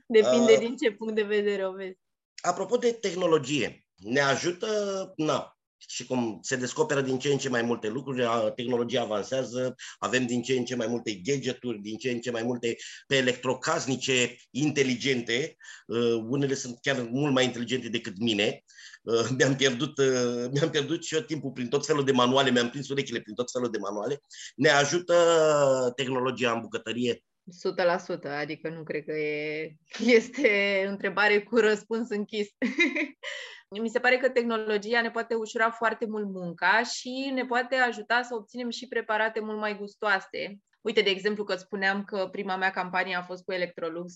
Depinde 0.07 0.53
uh, 0.53 0.60
din 0.60 0.75
ce 0.75 0.91
punct 0.91 1.15
de 1.15 1.24
vedere 1.24 1.67
o 1.67 1.71
vezi. 1.71 2.00
Apropo 2.41 2.77
de 2.77 2.91
tehnologie, 2.91 3.86
ne 3.95 4.19
ajută, 4.19 4.67
na, 5.15 5.61
și 5.88 6.06
cum 6.06 6.40
se 6.42 6.56
descoperă 6.56 7.02
din 7.02 7.20
ce 7.20 7.32
în 7.32 7.38
ce 7.38 7.50
mai 7.50 7.62
multe 7.62 7.90
lucruri, 7.90 8.24
tehnologia 8.56 9.02
avansează, 9.02 9.76
avem 10.00 10.26
din 10.26 10.42
ce 10.42 10.54
în 10.54 10.66
ce 10.66 10.76
mai 10.76 10.88
multe 10.88 11.14
gadgeturi, 11.14 11.80
din 11.80 11.98
ce 11.98 12.12
în 12.12 12.20
ce 12.20 12.32
mai 12.32 12.44
multe 12.44 12.76
pe 13.08 13.16
electrocasnice 13.16 14.36
inteligente, 14.50 15.56
uh, 15.88 16.24
unele 16.28 16.54
sunt 16.54 16.78
chiar 16.82 17.08
mult 17.12 17.34
mai 17.34 17.46
inteligente 17.46 17.90
decât 17.90 18.20
mine, 18.20 18.64
uh, 19.02 19.28
mi-am 19.38 19.56
pierdut, 19.56 19.98
uh, 19.98 20.50
mi-am 20.52 20.70
pierdut 20.70 21.04
și 21.04 21.16
eu 21.16 21.22
timpul 21.22 21.52
prin 21.52 21.68
tot 21.68 21.86
felul 21.86 22.04
de 22.04 22.12
manuale, 22.12 22.52
mi-am 22.52 22.70
prins 22.70 22.90
urechile 22.90 23.20
prin 23.20 23.36
tot 23.36 23.52
felul 23.52 23.72
de 23.72 23.78
manuale. 23.78 24.20
Ne 24.56 24.70
ajută 24.70 25.16
tehnologia 25.96 26.52
în 26.52 26.62
bucătărie 26.62 27.24
100%, 27.52 28.30
adică 28.40 28.70
nu 28.70 28.84
cred 28.84 29.04
că 29.04 29.12
e, 29.12 29.76
este 30.06 30.84
întrebare 30.88 31.42
cu 31.42 31.56
răspuns 31.58 32.10
închis. 32.10 32.48
Mi 33.80 33.90
se 33.90 34.00
pare 34.00 34.18
că 34.18 34.30
tehnologia 34.30 35.01
ne 35.01 35.12
poate 35.12 35.36
ușura 35.36 35.70
foarte 35.70 36.06
mult 36.06 36.25
munca 36.25 36.84
și 36.84 37.32
ne 37.34 37.46
poate 37.46 37.75
ajuta 37.75 38.22
să 38.22 38.36
obținem 38.36 38.70
și 38.70 38.88
preparate 38.88 39.40
mult 39.40 39.60
mai 39.60 39.78
gustoase. 39.78 40.60
Uite, 40.82 41.01
de 41.01 41.10
exemplu, 41.10 41.44
că 41.44 41.56
spuneam 41.56 42.04
că 42.04 42.28
prima 42.32 42.56
mea 42.56 42.70
campanie 42.70 43.16
a 43.16 43.22
fost 43.22 43.44
cu 43.44 43.51
Electrolux. 43.51 44.13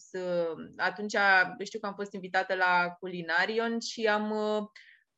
Atunci 0.78 1.16
știu 1.64 1.80
că 1.80 1.86
am 1.86 1.94
fost 1.94 2.14
invitată 2.14 2.56
la 2.56 2.96
Culinarion 3.00 3.80
și 3.80 4.06
am 4.06 4.34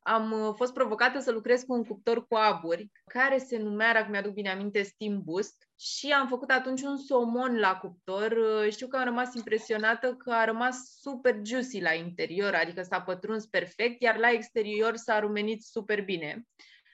am 0.08 0.54
fost 0.56 0.72
provocată 0.72 1.18
să 1.18 1.30
lucrez 1.30 1.62
cu 1.62 1.72
un 1.72 1.84
cuptor 1.84 2.26
cu 2.26 2.34
aburi, 2.34 2.90
care 3.06 3.38
se 3.38 3.58
numea, 3.58 3.92
dacă 3.92 4.10
mi-aduc 4.10 4.32
bine 4.32 4.50
aminte, 4.50 4.82
Steam 4.82 5.22
Boost 5.24 5.68
și 5.78 6.10
am 6.10 6.28
făcut 6.28 6.50
atunci 6.50 6.82
un 6.82 6.96
somon 6.96 7.58
la 7.58 7.76
cuptor. 7.76 8.36
Știu 8.70 8.86
că 8.86 8.96
am 8.96 9.04
rămas 9.04 9.34
impresionată 9.34 10.14
că 10.14 10.30
a 10.30 10.44
rămas 10.44 10.76
super 11.00 11.40
juicy 11.44 11.80
la 11.80 11.92
interior, 11.92 12.54
adică 12.54 12.82
s-a 12.82 13.00
pătruns 13.00 13.46
perfect, 13.46 14.02
iar 14.02 14.16
la 14.16 14.30
exterior 14.30 14.96
s-a 14.96 15.18
rumenit 15.18 15.62
super 15.62 16.04
bine. 16.04 16.46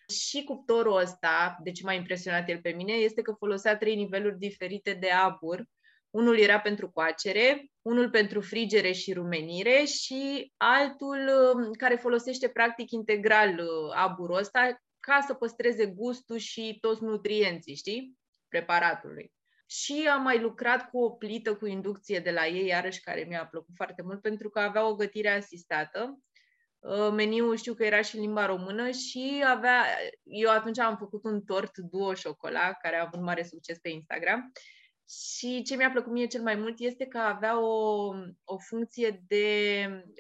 Și 0.08 0.44
cuptorul 0.44 0.96
ăsta, 0.96 1.56
de 1.62 1.70
ce 1.70 1.84
m-a 1.84 1.92
impresionat 1.92 2.48
el 2.48 2.60
pe 2.60 2.70
mine, 2.70 2.92
este 2.92 3.22
că 3.22 3.32
folosea 3.32 3.76
trei 3.76 3.94
niveluri 3.94 4.38
diferite 4.38 4.92
de 4.92 5.10
abur. 5.10 5.64
Unul 6.14 6.38
era 6.38 6.60
pentru 6.60 6.90
coacere, 6.90 7.70
unul 7.82 8.10
pentru 8.10 8.40
frigere 8.40 8.92
și 8.92 9.12
rumenire 9.12 9.84
și 9.84 10.52
altul 10.56 11.30
um, 11.54 11.72
care 11.72 11.94
folosește 11.94 12.48
practic 12.48 12.90
integral 12.90 13.58
uh, 13.58 13.92
aburul 13.94 14.36
ăsta 14.36 14.82
ca 15.00 15.24
să 15.26 15.34
păstreze 15.34 15.86
gustul 15.86 16.36
și 16.36 16.78
toți 16.80 17.02
nutrienții, 17.02 17.74
știi? 17.74 18.18
preparatului. 18.48 19.32
Și 19.66 20.08
am 20.12 20.22
mai 20.22 20.40
lucrat 20.40 20.90
cu 20.90 21.02
o 21.02 21.10
plită 21.10 21.56
cu 21.56 21.66
inducție 21.66 22.18
de 22.18 22.30
la 22.30 22.46
ei, 22.46 22.66
iarăși 22.66 23.00
care 23.00 23.24
mi-a 23.28 23.46
plăcut 23.46 23.74
foarte 23.76 24.02
mult, 24.02 24.20
pentru 24.20 24.50
că 24.50 24.58
avea 24.60 24.88
o 24.88 24.94
gătire 24.94 25.30
asistată. 25.30 26.18
Uh, 26.78 27.10
meniul 27.12 27.56
știu 27.56 27.74
că 27.74 27.84
era 27.84 28.02
și 28.02 28.16
în 28.16 28.20
limba 28.20 28.46
română 28.46 28.90
și 28.90 29.44
avea, 29.46 29.84
eu 30.22 30.50
atunci 30.50 30.78
am 30.78 30.96
făcut 30.96 31.24
un 31.24 31.42
tort 31.42 31.78
duo 31.78 32.12
chocolat, 32.22 32.80
care 32.80 32.96
a 32.96 33.04
avut 33.04 33.20
mare 33.20 33.42
succes 33.42 33.78
pe 33.78 33.88
Instagram 33.88 34.52
și 35.08 35.62
ce 35.62 35.76
mi-a 35.76 35.90
plăcut 35.90 36.12
mie 36.12 36.26
cel 36.26 36.42
mai 36.42 36.54
mult 36.54 36.78
este 36.78 37.06
că 37.06 37.18
avea 37.18 37.60
o, 37.60 38.08
o 38.44 38.58
funcție 38.58 39.24
de 39.28 39.46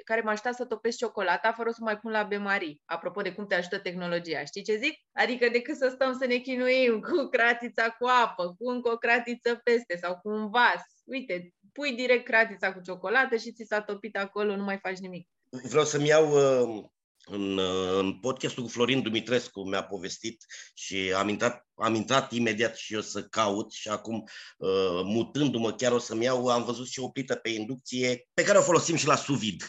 care 0.04 0.20
m-a 0.20 0.30
ajutat 0.30 0.54
să 0.54 0.64
topesc 0.64 0.96
ciocolata 0.96 1.52
fără 1.52 1.70
să 1.70 1.78
mai 1.80 1.98
pun 1.98 2.10
la 2.10 2.22
bemari. 2.22 2.80
Apropo 2.84 3.20
de 3.20 3.32
cum 3.32 3.46
te 3.46 3.54
ajută 3.54 3.78
tehnologia, 3.78 4.44
știi 4.44 4.62
ce 4.62 4.76
zic? 4.76 4.94
Adică 5.12 5.48
decât 5.48 5.76
să 5.76 5.88
stăm 5.88 6.16
să 6.18 6.26
ne 6.26 6.36
chinuim 6.36 7.00
cu 7.00 7.28
cratița 7.30 7.96
cu 7.98 8.06
apă, 8.24 8.54
cu 8.58 8.68
încă 8.68 8.90
o 8.90 8.96
cratiță 8.96 9.60
peste 9.64 9.96
sau 9.96 10.18
cu 10.22 10.28
un 10.28 10.50
vas. 10.50 10.82
Uite, 11.04 11.54
pui 11.72 11.94
direct 11.94 12.24
cratița 12.24 12.72
cu 12.72 12.80
ciocolată 12.80 13.36
și 13.36 13.52
ți 13.52 13.64
s-a 13.68 13.80
topit 13.80 14.16
acolo, 14.16 14.56
nu 14.56 14.64
mai 14.64 14.78
faci 14.78 14.98
nimic. 14.98 15.28
Vreau 15.50 15.84
să-mi 15.84 16.08
iau 16.08 16.30
uh, 16.30 16.84
în, 17.24 17.58
uh, 17.58 17.98
în 17.98 18.12
podcastul 18.12 18.62
cu 18.62 18.68
Florin 18.68 19.02
Dumitrescu 19.02 19.60
mi-a 19.60 19.84
povestit 19.84 20.44
și 20.74 21.12
am 21.16 21.28
intrat, 21.28 21.66
am 21.74 21.94
intrat 21.94 22.32
imediat 22.32 22.76
și 22.76 22.94
eu 22.94 23.00
să 23.00 23.22
caut 23.22 23.72
și 23.72 23.88
acum 23.88 24.24
uh, 24.58 25.00
mutându-mă 25.04 25.72
chiar 25.72 25.92
o 25.92 25.98
să-mi 25.98 26.24
iau, 26.24 26.46
am 26.46 26.64
văzut 26.64 26.86
și 26.88 27.00
o 27.00 27.08
plită 27.08 27.34
pe 27.34 27.48
inducție 27.48 28.28
pe 28.34 28.42
care 28.42 28.58
o 28.58 28.62
folosim 28.62 28.96
și 28.96 29.06
la 29.06 29.16
suvid. 29.16 29.64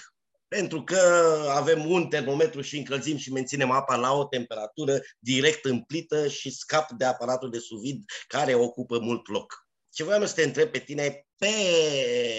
Pentru 0.48 0.84
că 0.84 1.00
avem 1.50 1.92
un 1.92 2.08
termometru 2.08 2.62
și 2.62 2.78
încălzim 2.78 3.18
și 3.18 3.32
menținem 3.32 3.72
apa 3.72 3.96
la 3.96 4.14
o 4.14 4.26
temperatură 4.26 5.00
direct 5.20 5.66
în 5.66 5.82
plită 5.82 6.28
și 6.28 6.50
scap 6.50 6.92
de 6.92 7.06
aparatul 7.06 7.50
de 7.50 7.60
suvid 7.60 8.04
care 8.28 8.54
ocupă 8.54 9.00
mult 9.00 9.28
loc. 9.28 9.65
Ce 9.96 10.04
voiam 10.04 10.26
să 10.26 10.34
te 10.34 10.44
întreb 10.44 10.70
pe 10.70 10.80
tine, 10.80 11.26
pe 11.38 11.48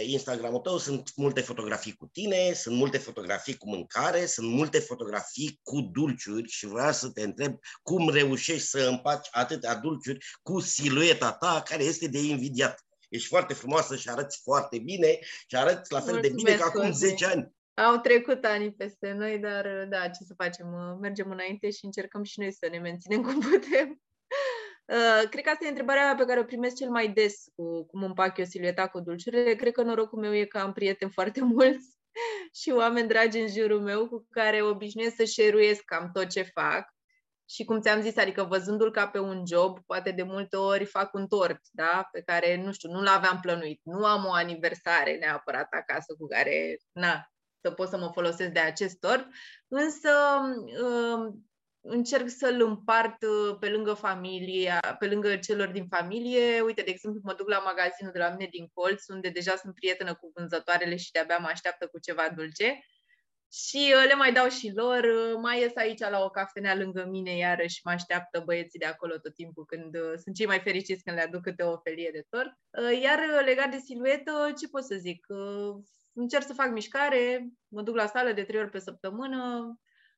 Instagramul 0.06 0.60
tău 0.60 0.78
sunt 0.78 1.10
multe 1.14 1.40
fotografii 1.40 1.92
cu 1.92 2.06
tine, 2.06 2.52
sunt 2.52 2.76
multe 2.76 2.98
fotografii 2.98 3.56
cu 3.56 3.68
mâncare, 3.68 4.26
sunt 4.26 4.50
multe 4.50 4.78
fotografii 4.78 5.60
cu 5.62 5.80
dulciuri 5.80 6.48
și 6.48 6.66
vreau 6.66 6.92
să 6.92 7.10
te 7.10 7.22
întreb 7.22 7.58
cum 7.82 8.10
reușești 8.10 8.66
să 8.66 8.88
împaci 8.90 9.28
atâtea 9.30 9.74
dulciuri 9.74 10.26
cu 10.42 10.60
silueta 10.60 11.32
ta 11.32 11.62
care 11.64 11.82
este 11.82 12.08
de 12.08 12.18
invidiat. 12.18 12.84
Ești 13.08 13.28
foarte 13.28 13.54
frumoasă 13.54 13.96
și 13.96 14.08
arăți 14.08 14.40
foarte 14.42 14.78
bine 14.78 15.18
și 15.46 15.56
arăți 15.56 15.92
la 15.92 16.00
fel 16.00 16.12
Mulțumesc, 16.12 16.44
de 16.44 16.50
bine 16.50 16.56
ca 16.56 16.64
acum 16.64 16.92
10 16.92 17.26
ani. 17.26 17.54
Au 17.74 17.96
trecut 17.96 18.44
ani 18.44 18.72
peste 18.72 19.12
noi, 19.12 19.38
dar 19.38 19.86
da, 19.88 20.08
ce 20.08 20.24
să 20.24 20.34
facem? 20.36 20.66
Mergem 21.00 21.30
înainte 21.30 21.70
și 21.70 21.84
încercăm 21.84 22.22
și 22.22 22.40
noi 22.40 22.52
să 22.52 22.68
ne 22.70 22.78
menținem 22.78 23.22
cum 23.22 23.40
putem. 23.40 24.00
Uh, 24.86 25.28
cred 25.30 25.44
că 25.44 25.50
asta 25.50 25.64
e 25.64 25.68
întrebarea 25.68 26.14
pe 26.14 26.24
care 26.24 26.40
o 26.40 26.44
primesc 26.44 26.76
cel 26.76 26.90
mai 26.90 27.08
des 27.08 27.44
cu 27.54 27.86
cum 27.86 28.02
împac 28.02 28.38
eu 28.38 28.44
silueta 28.44 28.88
cu 28.88 29.00
dulciurile. 29.00 29.54
Cred 29.54 29.72
că 29.72 29.82
norocul 29.82 30.18
meu 30.18 30.34
e 30.34 30.44
că 30.44 30.58
am 30.58 30.72
prieteni 30.72 31.12
foarte 31.12 31.40
mulți 31.54 31.96
și 32.54 32.70
oameni 32.70 33.08
dragi 33.08 33.38
în 33.38 33.48
jurul 33.48 33.80
meu 33.80 34.08
cu 34.08 34.26
care 34.30 34.62
obișnuiesc 34.62 35.16
să 35.16 35.24
șeruiesc 35.24 35.82
cam 35.84 36.10
tot 36.12 36.28
ce 36.28 36.42
fac. 36.42 36.94
Și 37.48 37.64
cum 37.64 37.80
ți-am 37.80 38.00
zis, 38.00 38.16
adică 38.16 38.42
văzându-l 38.42 38.90
ca 38.90 39.08
pe 39.08 39.18
un 39.18 39.42
job, 39.46 39.78
poate 39.86 40.10
de 40.10 40.22
multe 40.22 40.56
ori 40.56 40.84
fac 40.84 41.14
un 41.14 41.26
tort, 41.26 41.60
da? 41.70 42.08
Pe 42.12 42.22
care, 42.22 42.62
nu 42.62 42.72
știu, 42.72 42.90
nu 42.90 43.02
l-aveam 43.02 43.38
plănuit. 43.40 43.80
Nu 43.82 44.04
am 44.04 44.24
o 44.24 44.32
aniversare 44.32 45.16
neapărat 45.16 45.68
acasă 45.70 46.14
cu 46.18 46.26
care, 46.26 46.78
na, 46.92 47.30
să 47.60 47.70
pot 47.70 47.88
să 47.88 47.98
mă 47.98 48.10
folosesc 48.12 48.50
de 48.50 48.58
acest 48.58 48.98
tort, 48.98 49.26
însă 49.68 50.10
uh, 50.82 51.34
încerc 51.88 52.28
să-l 52.28 52.62
împart 52.62 53.22
uh, 53.22 53.56
pe 53.60 53.68
lângă 53.68 53.92
familie, 53.92 54.78
pe 54.98 55.06
lângă 55.06 55.36
celor 55.36 55.68
din 55.68 55.86
familie. 55.86 56.60
Uite, 56.60 56.82
de 56.82 56.90
exemplu, 56.90 57.20
mă 57.24 57.34
duc 57.34 57.48
la 57.48 57.58
magazinul 57.58 58.12
de 58.12 58.18
la 58.18 58.30
mine 58.30 58.48
din 58.50 58.68
colț, 58.74 59.06
unde 59.08 59.28
deja 59.28 59.56
sunt 59.56 59.74
prietenă 59.74 60.14
cu 60.14 60.32
vânzătoarele 60.34 60.96
și 60.96 61.10
de-abia 61.10 61.38
mă 61.38 61.48
așteaptă 61.50 61.86
cu 61.86 61.98
ceva 61.98 62.28
dulce. 62.36 62.80
Și 63.52 63.94
uh, 63.96 64.04
le 64.08 64.14
mai 64.14 64.32
dau 64.32 64.48
și 64.48 64.72
lor. 64.74 65.02
Uh, 65.02 65.38
mai 65.40 65.60
ies 65.60 65.76
aici 65.76 66.00
la 66.00 66.24
o 66.24 66.30
cafenea 66.30 66.74
lângă 66.76 67.06
mine, 67.10 67.36
iarăși 67.36 67.80
mă 67.84 67.90
așteaptă 67.90 68.42
băieții 68.44 68.78
de 68.78 68.86
acolo 68.86 69.18
tot 69.18 69.34
timpul 69.34 69.64
când 69.64 69.96
sunt 70.22 70.34
cei 70.34 70.46
mai 70.46 70.60
fericiți 70.60 71.02
când 71.02 71.16
le 71.16 71.22
aduc 71.22 71.42
câte 71.42 71.62
o 71.62 71.78
felie 71.78 72.10
de 72.12 72.26
tort. 72.28 72.52
Iar 73.02 73.44
legat 73.44 73.70
de 73.70 73.78
siluetă, 73.84 74.52
ce 74.58 74.68
pot 74.68 74.84
să 74.84 74.94
zic? 74.94 75.26
Încerc 76.12 76.46
să 76.46 76.52
fac 76.52 76.70
mișcare, 76.70 77.48
mă 77.68 77.82
duc 77.82 77.96
la 77.96 78.06
sală 78.06 78.32
de 78.32 78.44
trei 78.44 78.60
ori 78.60 78.70
pe 78.70 78.78
săptămână, 78.78 79.74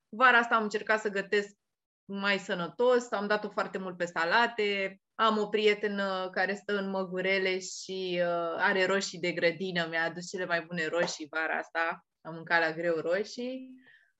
Vara 0.08 0.38
asta 0.38 0.54
am 0.54 0.62
încercat 0.62 1.00
să 1.00 1.08
gătesc 1.08 1.56
mai 2.04 2.38
sănătos, 2.38 3.10
am 3.10 3.26
dat-o 3.26 3.48
foarte 3.48 3.78
mult 3.78 3.96
pe 3.96 4.04
salate, 4.04 5.00
am 5.14 5.38
o 5.38 5.46
prietenă 5.46 6.30
care 6.32 6.54
stă 6.54 6.78
în 6.78 6.90
Măgurele 6.90 7.58
și 7.58 8.20
uh, 8.22 8.54
are 8.56 8.86
roșii 8.86 9.18
de 9.18 9.32
grădină, 9.32 9.86
mi-a 9.90 10.04
adus 10.04 10.28
cele 10.28 10.44
mai 10.44 10.62
bune 10.62 10.86
roșii 10.86 11.26
vara 11.30 11.58
asta, 11.58 12.06
am 12.20 12.34
mâncat 12.34 12.60
la 12.60 12.72
greu 12.72 12.94
roșii. 12.94 13.70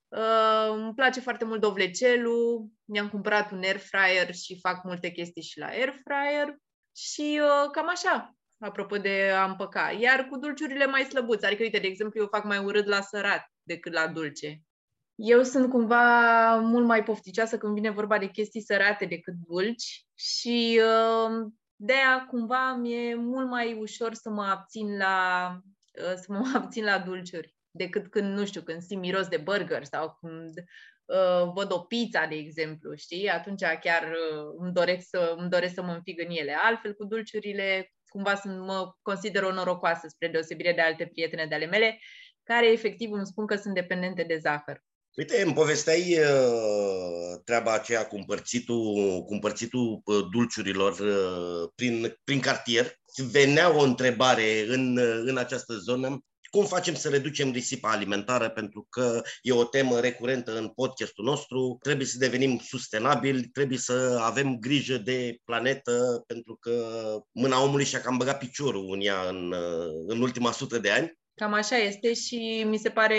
Uh, 0.07 0.69
îmi 0.69 0.93
place 0.93 1.19
foarte 1.19 1.45
mult 1.45 1.61
dovlecelul, 1.61 2.69
mi-am 2.85 3.09
cumpărat 3.09 3.51
un 3.51 3.63
air 3.63 3.77
fryer 3.77 4.33
și 4.33 4.59
fac 4.59 4.83
multe 4.83 5.09
chestii 5.09 5.41
și 5.41 5.59
la 5.59 5.65
air 5.65 5.93
fryer 6.03 6.55
și 6.95 7.41
uh, 7.41 7.69
cam 7.71 7.89
așa, 7.89 8.35
apropo 8.57 8.97
de 8.97 9.31
a 9.35 9.45
împăca. 9.45 9.91
Iar 9.91 10.27
cu 10.27 10.37
dulciurile 10.37 10.85
mai 10.85 11.03
slăbuți, 11.03 11.45
adică, 11.45 11.63
uite, 11.63 11.79
de 11.79 11.87
exemplu, 11.87 12.19
eu 12.19 12.27
fac 12.27 12.43
mai 12.43 12.57
urât 12.57 12.85
la 12.85 13.01
sărat 13.01 13.51
decât 13.63 13.93
la 13.93 14.07
dulce. 14.07 14.61
Eu 15.21 15.43
sunt 15.43 15.69
cumva 15.69 16.55
mult 16.55 16.85
mai 16.85 17.03
pofticioasă 17.03 17.57
când 17.57 17.73
vine 17.73 17.89
vorba 17.89 18.17
de 18.17 18.27
chestii 18.27 18.61
sărate 18.61 19.05
decât 19.05 19.33
dulci 19.47 20.05
și 20.15 20.81
uh, 20.83 21.51
de 21.75 21.93
aia 21.93 22.25
cumva 22.29 22.73
mi-e 22.73 23.15
mult 23.15 23.49
mai 23.49 23.73
ușor 23.73 24.13
să 24.13 24.29
mă 24.29 24.43
abțin 24.43 24.97
la, 24.97 25.49
uh, 26.03 26.13
să 26.15 26.25
mă 26.27 26.51
abțin 26.59 26.83
la 26.83 26.99
dulciuri 26.99 27.55
decât 27.71 28.07
când, 28.07 28.37
nu 28.37 28.45
știu, 28.45 28.61
când 28.61 28.81
simt 28.81 29.01
miros 29.01 29.27
de 29.27 29.37
burger 29.37 29.83
sau 29.83 30.17
când 30.19 30.53
uh, 31.05 31.51
văd 31.53 31.71
o 31.71 31.79
pizza, 31.79 32.25
de 32.25 32.35
exemplu, 32.35 32.95
știi? 32.95 33.29
Atunci 33.29 33.61
chiar 33.81 34.03
uh, 34.03 34.53
îmi, 34.57 34.73
doresc 34.73 35.09
să, 35.09 35.35
îmi 35.37 35.49
doresc 35.49 35.73
să 35.73 35.81
mă 35.81 35.91
înfig 35.91 36.19
în 36.19 36.29
ele. 36.29 36.57
Altfel, 36.63 36.93
cu 36.93 37.05
dulciurile, 37.05 37.93
cumva 38.07 38.35
sunt, 38.35 38.59
mă 38.59 38.91
consider 39.01 39.43
o 39.43 39.53
norocoasă 39.53 40.07
spre 40.07 40.27
deosebire 40.27 40.73
de 40.73 40.81
alte 40.81 41.05
prietene 41.05 41.45
de 41.45 41.55
ale 41.55 41.65
mele, 41.65 41.99
care 42.43 42.71
efectiv 42.71 43.11
îmi 43.11 43.25
spun 43.25 43.45
că 43.45 43.55
sunt 43.55 43.73
dependente 43.73 44.23
de 44.23 44.37
zahăr. 44.37 44.87
Uite, 45.19 45.41
îmi 45.41 45.53
povesteai 45.53 46.17
uh, 46.19 47.41
treaba 47.43 47.73
aceea 47.73 48.07
cu 48.07 48.15
împărțitul, 48.15 49.23
cu 49.25 49.33
împărțitul 49.33 50.01
uh, 50.03 50.25
dulciurilor 50.31 50.99
uh, 50.99 51.69
prin, 51.75 52.17
prin 52.23 52.39
cartier. 52.39 52.93
Venea 53.31 53.75
o 53.75 53.81
întrebare 53.81 54.65
în, 54.67 54.97
uh, 54.97 55.21
în 55.25 55.37
această 55.37 55.73
zonă. 55.73 56.19
Cum 56.49 56.65
facem 56.65 56.93
să 56.93 57.09
reducem 57.09 57.51
risipa 57.51 57.91
alimentară? 57.91 58.49
Pentru 58.49 58.87
că 58.89 59.21
e 59.41 59.51
o 59.51 59.63
temă 59.63 59.99
recurentă 59.99 60.57
în 60.57 60.67
podcastul 60.67 61.25
nostru. 61.25 61.77
Trebuie 61.81 62.07
să 62.07 62.17
devenim 62.17 62.59
sustenabili, 62.63 63.43
trebuie 63.43 63.77
să 63.77 64.19
avem 64.21 64.57
grijă 64.59 64.97
de 64.97 65.37
planetă, 65.45 66.23
pentru 66.27 66.57
că 66.59 66.73
mâna 67.31 67.63
omului 67.63 67.85
și-a 67.85 68.01
cam 68.01 68.17
băgat 68.17 68.37
piciorul 68.37 68.89
în 68.93 68.99
ea 69.01 69.29
în, 69.29 69.51
uh, 69.51 70.03
în 70.07 70.21
ultima 70.21 70.51
sută 70.51 70.77
de 70.77 70.89
ani. 70.89 71.17
Cam 71.33 71.53
așa 71.53 71.75
este 71.75 72.13
și 72.13 72.63
mi 72.67 72.77
se 72.77 72.89
pare 72.89 73.17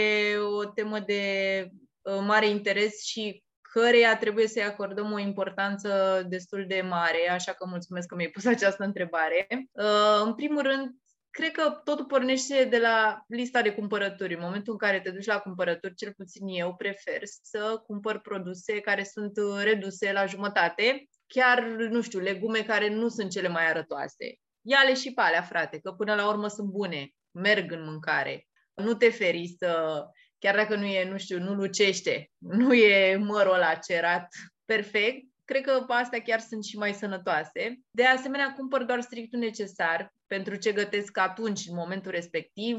o 0.57 0.65
temă 0.65 1.01
de 1.07 1.23
uh, 1.65 1.89
mare 2.03 2.49
interes 2.49 3.05
și 3.05 3.43
căreia 3.73 4.17
trebuie 4.17 4.47
să-i 4.47 4.63
acordăm 4.63 5.13
o 5.13 5.19
importanță 5.19 6.23
destul 6.29 6.65
de 6.69 6.81
mare, 6.81 7.31
așa 7.31 7.53
că 7.53 7.67
mulțumesc 7.67 8.07
că 8.07 8.15
mi-ai 8.15 8.29
pus 8.29 8.45
această 8.45 8.85
întrebare. 8.85 9.47
Uh, 9.51 10.23
în 10.25 10.35
primul 10.35 10.63
rând, 10.63 10.91
cred 11.31 11.51
că 11.51 11.81
totul 11.85 12.05
pornește 12.05 12.65
de 12.65 12.79
la 12.79 13.25
lista 13.27 13.63
de 13.63 13.73
cumpărături. 13.73 14.35
În 14.35 14.41
momentul 14.43 14.73
în 14.73 14.79
care 14.79 15.01
te 15.01 15.11
duci 15.11 15.27
la 15.27 15.39
cumpărături, 15.39 15.95
cel 15.95 16.13
puțin 16.13 16.47
eu 16.47 16.75
prefer 16.75 17.21
să 17.43 17.83
cumpăr 17.87 18.21
produse 18.21 18.81
care 18.81 19.05
sunt 19.05 19.33
reduse 19.63 20.13
la 20.13 20.27
jumătate, 20.27 21.09
chiar, 21.27 21.63
nu 21.65 22.01
știu, 22.01 22.19
legume 22.19 22.63
care 22.63 22.89
nu 22.89 23.09
sunt 23.09 23.31
cele 23.31 23.49
mai 23.49 23.69
arătoase. 23.69 24.39
Ia-le 24.63 24.95
și 24.95 25.13
pe 25.13 25.21
alea, 25.21 25.43
frate, 25.43 25.79
că 25.79 25.93
până 25.93 26.15
la 26.15 26.29
urmă 26.29 26.49
sunt 26.49 26.69
bune, 26.69 27.11
merg 27.31 27.73
în 27.73 27.85
mâncare. 27.85 28.49
Nu 28.75 28.95
te 28.95 29.11
feri 29.11 29.55
să, 29.59 30.03
chiar 30.41 30.55
dacă 30.55 30.77
nu 30.77 30.85
e, 30.85 31.11
nu 31.11 31.19
știu, 31.19 31.39
nu 31.39 31.55
lucește, 31.55 32.31
nu 32.39 32.75
e 32.75 33.17
mărul 33.17 33.55
ăla 33.55 33.75
cerat 33.75 34.29
perfect, 34.65 35.25
cred 35.45 35.63
că 35.63 35.85
astea 35.89 36.23
chiar 36.23 36.41
sunt 36.41 36.65
și 36.65 36.77
mai 36.77 36.93
sănătoase. 36.93 37.81
De 37.91 38.05
asemenea, 38.05 38.53
cumpăr 38.53 38.83
doar 38.83 39.01
strictul 39.01 39.39
necesar 39.39 40.13
pentru 40.27 40.55
ce 40.57 40.73
gătesc 40.73 41.19
atunci, 41.19 41.67
în 41.69 41.75
momentul 41.75 42.11
respectiv, 42.11 42.79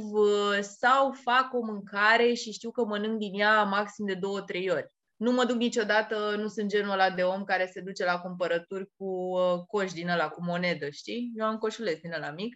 sau 0.61 1.11
fac 1.11 1.53
o 1.53 1.65
mâncare 1.65 2.33
și 2.33 2.51
știu 2.51 2.71
că 2.71 2.85
mănânc 2.85 3.17
din 3.17 3.39
ea 3.39 3.63
maxim 3.63 4.05
de 4.05 4.13
două, 4.13 4.41
trei 4.41 4.69
ori. 4.69 4.91
Nu 5.15 5.31
mă 5.31 5.45
duc 5.45 5.57
niciodată, 5.57 6.35
nu 6.37 6.47
sunt 6.47 6.69
genul 6.69 6.91
ăla 6.91 7.09
de 7.09 7.23
om 7.23 7.43
care 7.43 7.69
se 7.73 7.81
duce 7.81 8.03
la 8.05 8.19
cumpărături 8.19 8.89
cu 8.97 9.05
uh, 9.05 9.59
coș 9.67 9.91
din 9.91 10.09
ăla, 10.09 10.29
cu 10.29 10.43
monedă, 10.43 10.89
știi? 10.89 11.31
Eu 11.35 11.45
am 11.45 11.57
coșuleț 11.57 11.99
din 11.99 12.13
ăla 12.13 12.31
mic 12.31 12.55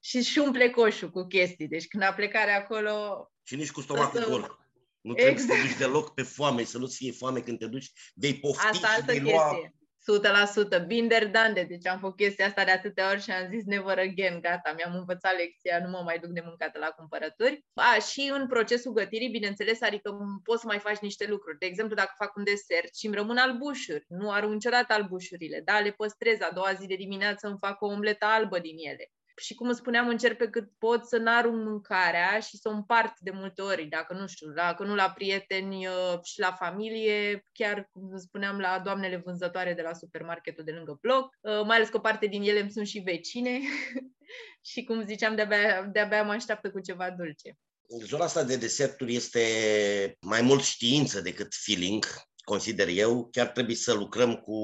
și 0.00 0.22
și 0.22 0.38
umple 0.38 0.70
coșul 0.70 1.10
cu 1.10 1.26
chestii. 1.26 1.68
Deci 1.68 1.86
când 1.86 2.02
a 2.02 2.12
plecare 2.12 2.50
acolo... 2.50 3.28
Și 3.44 3.56
nici 3.56 3.70
cu 3.70 3.80
stomacul 3.80 4.20
să... 4.20 4.28
gol. 4.28 4.58
Nu 5.00 5.12
trebuie 5.12 5.32
exact. 5.32 5.52
să 5.52 5.62
te 5.62 5.68
duci 5.68 5.78
deloc 5.78 6.14
pe 6.14 6.22
foame, 6.22 6.64
să 6.64 6.78
nu-ți 6.78 6.96
fie 6.96 7.12
foame 7.12 7.40
când 7.40 7.58
te 7.58 7.66
duci, 7.66 7.92
vei 8.14 8.34
pofti 8.34 8.66
Asta 8.66 8.88
altă 8.88 9.12
și 9.12 9.20
chestie. 9.20 9.32
lua 9.32 9.72
100%. 10.82 10.86
Binder 10.86 11.30
dande. 11.30 11.62
Deci 11.62 11.86
am 11.86 11.98
făcut 11.98 12.16
chestia 12.16 12.46
asta 12.46 12.64
de 12.64 12.70
atâtea 12.70 13.10
ori 13.10 13.22
și 13.22 13.30
am 13.30 13.48
zis 13.50 13.64
never 13.64 13.98
again. 13.98 14.40
Gata, 14.40 14.72
mi-am 14.76 14.94
învățat 14.94 15.36
lecția, 15.36 15.78
nu 15.84 15.90
mă 15.90 16.00
mai 16.04 16.18
duc 16.18 16.30
de 16.30 16.42
mâncată 16.44 16.78
la 16.78 16.86
cumpărături. 16.86 17.64
A, 17.74 17.98
și 17.98 18.32
în 18.34 18.46
procesul 18.46 18.92
gătirii, 18.92 19.28
bineînțeles, 19.28 19.82
adică 19.82 20.16
poți 20.42 20.60
să 20.60 20.66
mai 20.66 20.78
faci 20.78 20.98
niște 20.98 21.26
lucruri. 21.26 21.58
De 21.58 21.66
exemplu, 21.66 21.94
dacă 21.94 22.12
fac 22.16 22.36
un 22.36 22.44
desert 22.44 22.96
și 22.96 23.06
îmi 23.06 23.14
rămân 23.14 23.36
albușuri, 23.36 24.04
nu 24.08 24.30
arunc 24.30 24.52
niciodată 24.52 24.92
albușurile, 24.92 25.60
da, 25.64 25.78
le 25.78 25.90
păstrez. 25.90 26.40
A 26.40 26.50
doua 26.54 26.72
zi 26.72 26.86
de 26.86 26.94
dimineață 26.94 27.46
îmi 27.46 27.58
fac 27.60 27.82
o 27.82 27.86
omletă 27.86 28.24
albă 28.24 28.58
din 28.58 28.76
ele 28.78 29.10
și 29.36 29.54
cum 29.54 29.72
spuneam, 29.72 30.08
încerc 30.08 30.36
pe 30.36 30.48
cât 30.48 30.70
pot 30.78 31.06
să 31.06 31.16
n-arunc 31.16 31.64
mâncarea 31.64 32.40
și 32.40 32.56
să 32.56 32.68
o 32.68 32.72
împart 32.72 33.20
de 33.20 33.30
multe 33.30 33.62
ori, 33.62 33.84
dacă 33.84 34.14
nu 34.14 34.26
știu, 34.26 34.50
dacă 34.50 34.84
nu 34.84 34.94
la 34.94 35.10
prieteni 35.10 35.86
uh, 35.86 36.18
și 36.22 36.40
la 36.40 36.52
familie, 36.52 37.44
chiar 37.52 37.88
cum 37.92 38.16
spuneam 38.16 38.58
la 38.58 38.80
doamnele 38.84 39.22
vânzătoare 39.24 39.74
de 39.74 39.82
la 39.82 39.92
supermarketul 39.92 40.64
de 40.64 40.72
lângă 40.72 40.98
bloc, 41.00 41.36
uh, 41.40 41.62
mai 41.66 41.76
ales 41.76 41.88
că 41.88 41.96
o 41.96 42.00
parte 42.00 42.26
din 42.26 42.42
ele 42.42 42.60
îmi 42.60 42.70
sunt 42.70 42.86
și 42.86 42.98
vecine 42.98 43.60
și 44.70 44.84
cum 44.84 45.06
ziceam, 45.06 45.34
de-abia, 45.34 45.82
de-abia 45.82 46.22
mă 46.22 46.32
așteaptă 46.32 46.70
cu 46.70 46.80
ceva 46.80 47.10
dulce. 47.10 47.58
Zona 47.88 48.24
asta 48.24 48.44
de 48.44 48.56
deserturi 48.56 49.14
este 49.14 49.42
mai 50.20 50.42
mult 50.42 50.62
știință 50.62 51.20
decât 51.20 51.54
feeling 51.64 52.04
consider 52.44 52.88
eu, 52.88 53.28
chiar 53.30 53.46
trebuie 53.46 53.76
să 53.76 53.92
lucrăm 53.92 54.34
cu 54.34 54.56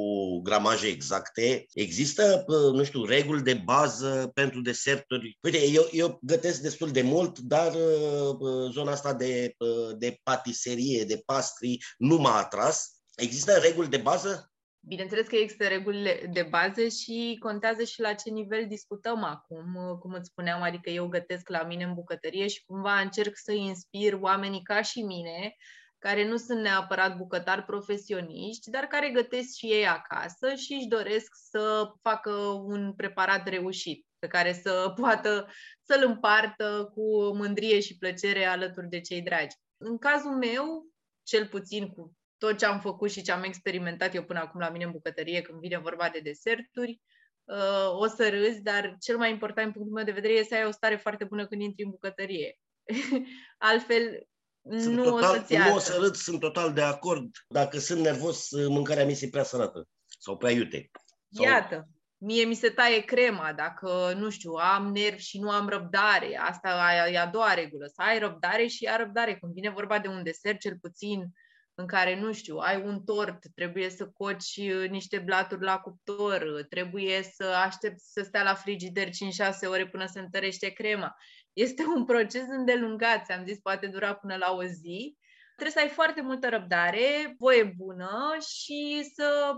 gramaje 0.42 0.86
exacte. 0.86 1.66
Există, 1.74 2.44
nu 2.72 2.84
știu, 2.84 3.04
reguli 3.04 3.42
de 3.42 3.54
bază 3.64 4.30
pentru 4.34 4.60
deserturi. 4.60 5.38
Uite, 5.42 5.68
eu, 5.68 5.88
eu 5.92 6.18
gătesc 6.22 6.60
destul 6.60 6.90
de 6.90 7.02
mult, 7.02 7.38
dar 7.38 7.72
zona 8.70 8.90
asta 8.90 9.14
de, 9.14 9.56
de 9.98 10.18
patiserie, 10.22 11.04
de 11.04 11.22
pastri, 11.26 11.78
nu 11.98 12.16
m-a 12.16 12.38
atras. 12.38 12.90
Există 13.16 13.52
reguli 13.52 13.88
de 13.88 13.96
bază? 13.96 14.52
Bineînțeles 14.82 15.26
că 15.26 15.36
există 15.36 15.66
regulile 15.66 16.30
de 16.32 16.42
bază 16.50 16.88
și 16.88 17.36
contează 17.40 17.84
și 17.84 18.00
la 18.00 18.12
ce 18.12 18.30
nivel 18.30 18.66
discutăm 18.68 19.24
acum, 19.24 19.98
cum 20.00 20.12
îți 20.12 20.28
spuneam, 20.28 20.62
adică 20.62 20.90
eu 20.90 21.08
gătesc 21.08 21.48
la 21.48 21.62
mine 21.62 21.84
în 21.84 21.94
bucătărie 21.94 22.46
și 22.46 22.64
cumva 22.64 23.00
încerc 23.00 23.36
să 23.36 23.52
inspir 23.52 24.12
oamenii 24.20 24.62
ca 24.62 24.82
și 24.82 25.02
mine 25.02 25.56
care 26.00 26.28
nu 26.28 26.36
sunt 26.36 26.60
neapărat 26.60 27.16
bucătari 27.16 27.62
profesioniști, 27.62 28.70
dar 28.70 28.84
care 28.84 29.10
gătesc 29.10 29.56
și 29.56 29.66
ei 29.66 29.86
acasă 29.86 30.54
și 30.54 30.72
își 30.72 30.86
doresc 30.86 31.34
să 31.50 31.92
facă 32.02 32.30
un 32.64 32.94
preparat 32.94 33.48
reușit, 33.48 34.06
pe 34.18 34.26
care 34.26 34.52
să 34.52 34.92
poată 35.00 35.48
să-l 35.82 36.04
împartă 36.06 36.90
cu 36.94 37.36
mândrie 37.36 37.80
și 37.80 37.98
plăcere 37.98 38.44
alături 38.44 38.88
de 38.88 39.00
cei 39.00 39.22
dragi. 39.22 39.56
În 39.76 39.98
cazul 39.98 40.36
meu, 40.36 40.86
cel 41.22 41.46
puțin 41.46 41.88
cu 41.88 42.16
tot 42.38 42.58
ce 42.58 42.64
am 42.64 42.80
făcut 42.80 43.10
și 43.10 43.22
ce 43.22 43.32
am 43.32 43.42
experimentat 43.42 44.14
eu 44.14 44.24
până 44.24 44.38
acum 44.38 44.60
la 44.60 44.70
mine 44.70 44.84
în 44.84 44.90
bucătărie, 44.90 45.42
când 45.42 45.60
vine 45.60 45.78
vorba 45.78 46.08
de 46.08 46.18
deserturi, 46.18 47.00
uh, 47.44 47.90
o 47.92 48.06
să 48.06 48.28
râzi, 48.28 48.62
dar 48.62 48.96
cel 49.00 49.16
mai 49.16 49.30
important 49.30 49.66
din 49.66 49.74
punctul 49.74 49.96
meu 49.96 50.04
de 50.04 50.20
vedere 50.20 50.32
este 50.32 50.54
să 50.54 50.60
ai 50.60 50.66
o 50.66 50.70
stare 50.70 50.96
foarte 50.96 51.24
bună 51.24 51.46
când 51.46 51.62
intri 51.62 51.84
în 51.84 51.90
bucătărie. 51.90 52.58
Altfel, 53.58 54.28
sunt 54.68 54.94
nu 54.94 55.04
total, 55.04 55.30
o 55.30 55.34
să-ți 55.34 55.56
Nu 55.56 55.74
o 55.74 55.78
să 55.78 55.96
râd, 56.00 56.14
sunt 56.14 56.40
total 56.40 56.72
de 56.72 56.82
acord. 56.82 57.30
Dacă 57.48 57.78
sunt 57.78 58.00
nervos, 58.00 58.48
mâncarea 58.50 59.04
mi 59.04 59.14
se 59.14 59.28
prea 59.28 59.42
sărată 59.42 59.88
sau 60.18 60.36
prea 60.36 60.50
iute. 60.50 60.90
Sau... 61.30 61.44
Iată, 61.44 61.88
mie 62.16 62.44
mi 62.44 62.54
se 62.54 62.68
taie 62.68 63.00
crema 63.00 63.52
dacă, 63.52 64.12
nu 64.16 64.30
știu, 64.30 64.52
am 64.52 64.92
nervi 64.92 65.22
și 65.22 65.38
nu 65.38 65.50
am 65.50 65.68
răbdare. 65.68 66.36
Asta 66.36 66.90
e 67.10 67.18
a 67.18 67.26
doua 67.26 67.54
regulă, 67.54 67.86
să 67.86 68.02
ai 68.02 68.18
răbdare 68.18 68.66
și 68.66 68.84
ai 68.84 68.96
răbdare. 68.96 69.36
Când 69.36 69.52
vine 69.52 69.70
vorba 69.70 69.98
de 69.98 70.08
un 70.08 70.22
desert, 70.22 70.58
cel 70.58 70.76
puțin 70.80 71.32
în 71.74 71.86
care, 71.86 72.20
nu 72.20 72.32
știu, 72.32 72.56
ai 72.56 72.82
un 72.82 73.04
tort, 73.04 73.38
trebuie 73.54 73.90
să 73.90 74.06
coci 74.06 74.56
uh, 74.56 74.88
niște 74.88 75.18
blaturi 75.18 75.64
la 75.64 75.78
cuptor, 75.78 76.66
trebuie 76.68 77.22
să 77.22 77.44
aștepți 77.44 78.12
să 78.12 78.22
stea 78.22 78.42
la 78.42 78.54
frigider 78.54 79.08
5-6 79.08 79.10
ore 79.68 79.88
până 79.88 80.06
se 80.06 80.20
întărește 80.20 80.68
crema. 80.68 81.16
Este 81.52 81.84
un 81.86 82.04
proces 82.04 82.44
îndelungat, 82.48 83.24
ți-am 83.24 83.44
zis, 83.46 83.58
poate 83.58 83.86
dura 83.86 84.14
până 84.14 84.36
la 84.36 84.52
o 84.52 84.64
zi. 84.64 85.18
Trebuie 85.56 85.82
să 85.82 85.88
ai 85.88 85.94
foarte 85.94 86.20
multă 86.20 86.48
răbdare, 86.48 87.34
voie 87.38 87.74
bună 87.76 88.36
și 88.40 89.10
să, 89.14 89.54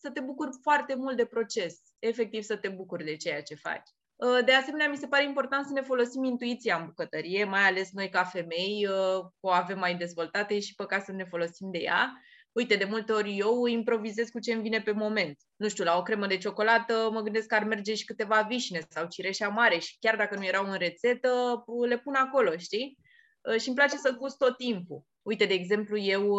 să 0.00 0.10
te 0.10 0.20
bucuri 0.20 0.50
foarte 0.62 0.94
mult 0.94 1.16
de 1.16 1.24
proces. 1.24 1.80
Efectiv 1.98 2.42
să 2.42 2.56
te 2.56 2.68
bucuri 2.68 3.04
de 3.04 3.16
ceea 3.16 3.42
ce 3.42 3.54
faci. 3.54 3.88
Uh, 4.16 4.44
de 4.44 4.52
asemenea, 4.52 4.88
mi 4.88 4.96
se 4.96 5.06
pare 5.06 5.24
important 5.24 5.66
să 5.66 5.72
ne 5.72 5.80
folosim 5.80 6.24
intuiția 6.24 6.76
în 6.76 6.84
bucătărie, 6.86 7.44
mai 7.44 7.60
ales 7.60 7.90
noi 7.92 8.08
ca 8.08 8.24
femei, 8.24 8.86
uh, 8.86 9.24
o 9.40 9.50
avem 9.50 9.78
mai 9.78 9.96
dezvoltate 9.96 10.60
și 10.60 10.74
păcat 10.74 11.04
să 11.04 11.12
ne 11.12 11.24
folosim 11.24 11.70
de 11.70 11.78
ea. 11.78 12.12
Uite, 12.56 12.76
de 12.76 12.84
multe 12.84 13.12
ori 13.12 13.36
eu 13.38 13.66
improvizez 13.66 14.28
cu 14.28 14.38
ce 14.38 14.52
îmi 14.52 14.62
vine 14.62 14.80
pe 14.80 14.92
moment. 14.92 15.38
Nu 15.56 15.68
știu, 15.68 15.84
la 15.84 15.96
o 15.96 16.02
cremă 16.02 16.26
de 16.26 16.36
ciocolată 16.36 17.08
mă 17.12 17.20
gândesc 17.20 17.46
că 17.46 17.54
ar 17.54 17.64
merge 17.64 17.94
și 17.94 18.04
câteva 18.04 18.40
vișine 18.40 18.80
sau 18.88 19.06
cireșea 19.06 19.48
mare 19.48 19.78
și 19.78 19.96
chiar 20.00 20.16
dacă 20.16 20.36
nu 20.36 20.44
erau 20.44 20.70
în 20.70 20.78
rețetă, 20.78 21.64
le 21.88 21.98
pun 21.98 22.14
acolo, 22.14 22.56
știi? 22.56 22.98
Uh, 23.40 23.60
și 23.60 23.66
îmi 23.68 23.76
place 23.76 23.96
să 23.96 24.16
gust 24.18 24.38
tot 24.38 24.56
timpul. 24.56 25.02
Uite, 25.22 25.44
de 25.44 25.54
exemplu, 25.54 25.98
eu 25.98 26.36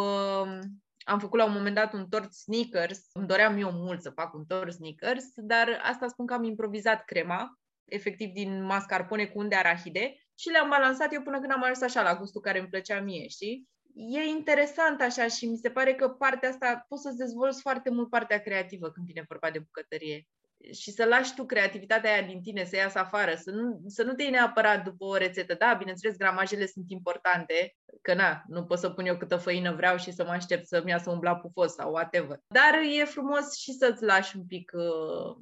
am 1.05 1.19
făcut 1.19 1.39
la 1.39 1.45
un 1.45 1.53
moment 1.53 1.75
dat 1.75 1.93
un 1.93 2.07
tort 2.09 2.33
sneakers, 2.33 2.99
îmi 3.13 3.27
doream 3.27 3.57
eu 3.57 3.71
mult 3.71 4.01
să 4.01 4.09
fac 4.09 4.33
un 4.33 4.45
tort 4.45 4.73
sneakers, 4.73 5.25
dar 5.35 5.81
asta 5.83 6.07
spun 6.07 6.25
că 6.25 6.33
am 6.33 6.43
improvizat 6.43 7.05
crema 7.05 7.59
efectiv 7.85 8.29
din 8.29 8.63
mascarpone 8.63 9.25
cu 9.25 9.39
unde 9.39 9.55
arahide 9.55 10.15
și 10.39 10.49
le-am 10.49 10.69
balansat 10.69 11.13
eu 11.13 11.21
până 11.21 11.39
când 11.39 11.51
am 11.51 11.63
ajuns 11.63 11.81
așa 11.81 12.01
la 12.01 12.15
gustul 12.15 12.41
care 12.41 12.59
îmi 12.59 12.67
plăcea 12.67 13.01
mie, 13.01 13.27
știi? 13.27 13.67
E 13.99 14.21
interesant 14.23 15.01
așa 15.01 15.27
și 15.27 15.45
mi 15.45 15.57
se 15.57 15.69
pare 15.69 15.93
că 15.93 16.09
partea 16.09 16.49
asta, 16.49 16.85
poți 16.87 17.01
să-ți 17.01 17.17
dezvolți 17.17 17.61
foarte 17.61 17.89
mult 17.89 18.09
partea 18.09 18.39
creativă 18.39 18.89
când 18.89 19.05
vine 19.05 19.25
vorba 19.27 19.49
de 19.49 19.59
bucătărie 19.59 20.27
și 20.73 20.91
să 20.91 21.05
lași 21.05 21.33
tu 21.35 21.45
creativitatea 21.45 22.13
aia 22.13 22.21
din 22.21 22.41
tine 22.41 22.63
să 22.63 22.75
iasă 22.75 22.99
afară, 22.99 23.35
să 23.35 23.51
nu, 23.51 23.81
să 23.87 24.03
nu 24.03 24.13
te 24.13 24.23
iei 24.23 24.31
neapărat 24.31 24.83
după 24.83 25.05
o 25.05 25.15
rețetă. 25.15 25.53
Da, 25.53 25.75
bineînțeles, 25.77 26.17
gramajele 26.17 26.65
sunt 26.65 26.89
importante, 26.89 27.75
că 28.01 28.13
na, 28.13 28.43
nu 28.47 28.65
pot 28.65 28.79
să 28.79 28.89
pun 28.89 29.05
eu 29.05 29.17
câtă 29.17 29.37
făină 29.37 29.73
vreau 29.75 29.97
și 29.97 30.11
să 30.11 30.23
mă 30.23 30.31
aștept 30.31 30.67
să-mi 30.67 30.89
iasă 30.89 31.09
un 31.09 31.19
blat 31.19 31.41
pufos 31.41 31.73
sau 31.73 31.91
whatever. 31.91 32.39
Dar 32.47 32.81
e 32.99 33.05
frumos 33.05 33.55
și 33.55 33.71
să-ți 33.71 34.03
lași 34.03 34.37
un 34.37 34.45
pic 34.45 34.71
uh, 34.75 35.37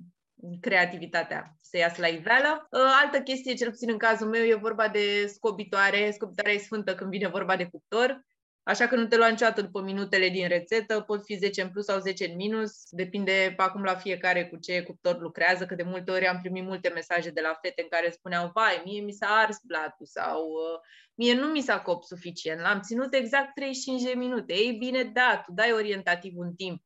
creativitatea 0.62 1.58
să 1.62 1.78
iasă 1.78 2.02
la 2.02 2.08
iveală. 2.08 2.68
Ă, 2.74 2.80
altă 3.04 3.22
chestie, 3.22 3.54
cel 3.54 3.70
puțin 3.70 3.90
în 3.90 3.98
cazul 3.98 4.28
meu, 4.28 4.44
e 4.44 4.56
vorba 4.56 4.88
de 4.88 5.26
scobitoare. 5.28 6.12
Scobitoarea 6.12 6.54
e 6.54 6.58
sfântă 6.58 6.96
când 6.96 7.10
vine 7.10 7.28
vorba 7.28 7.56
de 7.56 7.68
cuptor. 7.72 8.26
Așa 8.66 8.88
că 8.88 8.96
nu 8.96 9.08
te 9.08 9.18
lua 9.18 9.28
niciodată 9.28 9.62
după 9.62 9.82
minutele 9.82 10.30
din 10.30 10.48
rețetă, 10.48 11.02
pot 11.02 11.26
fi 11.26 11.36
10 11.36 11.62
în 11.62 11.70
plus 11.70 11.86
sau 11.86 12.00
10 12.00 12.26
în 12.26 12.36
minus, 12.36 12.72
depinde 12.90 13.54
acum 13.58 13.84
la 13.84 13.96
fiecare 13.96 14.48
cu 14.48 14.58
ce 14.58 14.82
cuptor 14.82 15.20
lucrează, 15.20 15.66
că 15.66 15.76
de 15.76 15.84
multe 15.84 16.12
ori 16.12 16.28
am 16.28 16.40
primit 16.42 16.64
multe 16.64 16.90
mesaje 16.90 17.30
de 17.30 17.42
la 17.42 17.60
fete 17.62 17.82
în 17.82 17.88
care 17.90 18.10
spuneau, 18.10 18.52
vai, 18.54 18.82
mie 18.86 19.02
mi 19.02 19.12
s-a 19.12 19.28
ars 19.28 19.58
blatul 19.64 20.06
sau 20.06 20.40
ă, 20.54 20.80
mie 21.16 21.34
nu 21.34 21.48
mi 21.48 21.62
s-a 21.62 21.82
cop 21.82 22.04
suficient, 22.04 22.60
l-am 22.62 22.82
ținut 22.82 23.14
exact 23.14 23.54
35 23.54 24.02
de 24.02 24.14
minute. 24.16 24.54
Ei 24.54 24.72
bine, 24.72 25.04
da, 25.04 25.42
tu 25.46 25.52
dai 25.52 25.72
orientativ 25.72 26.34
un 26.36 26.54
timp, 26.54 26.82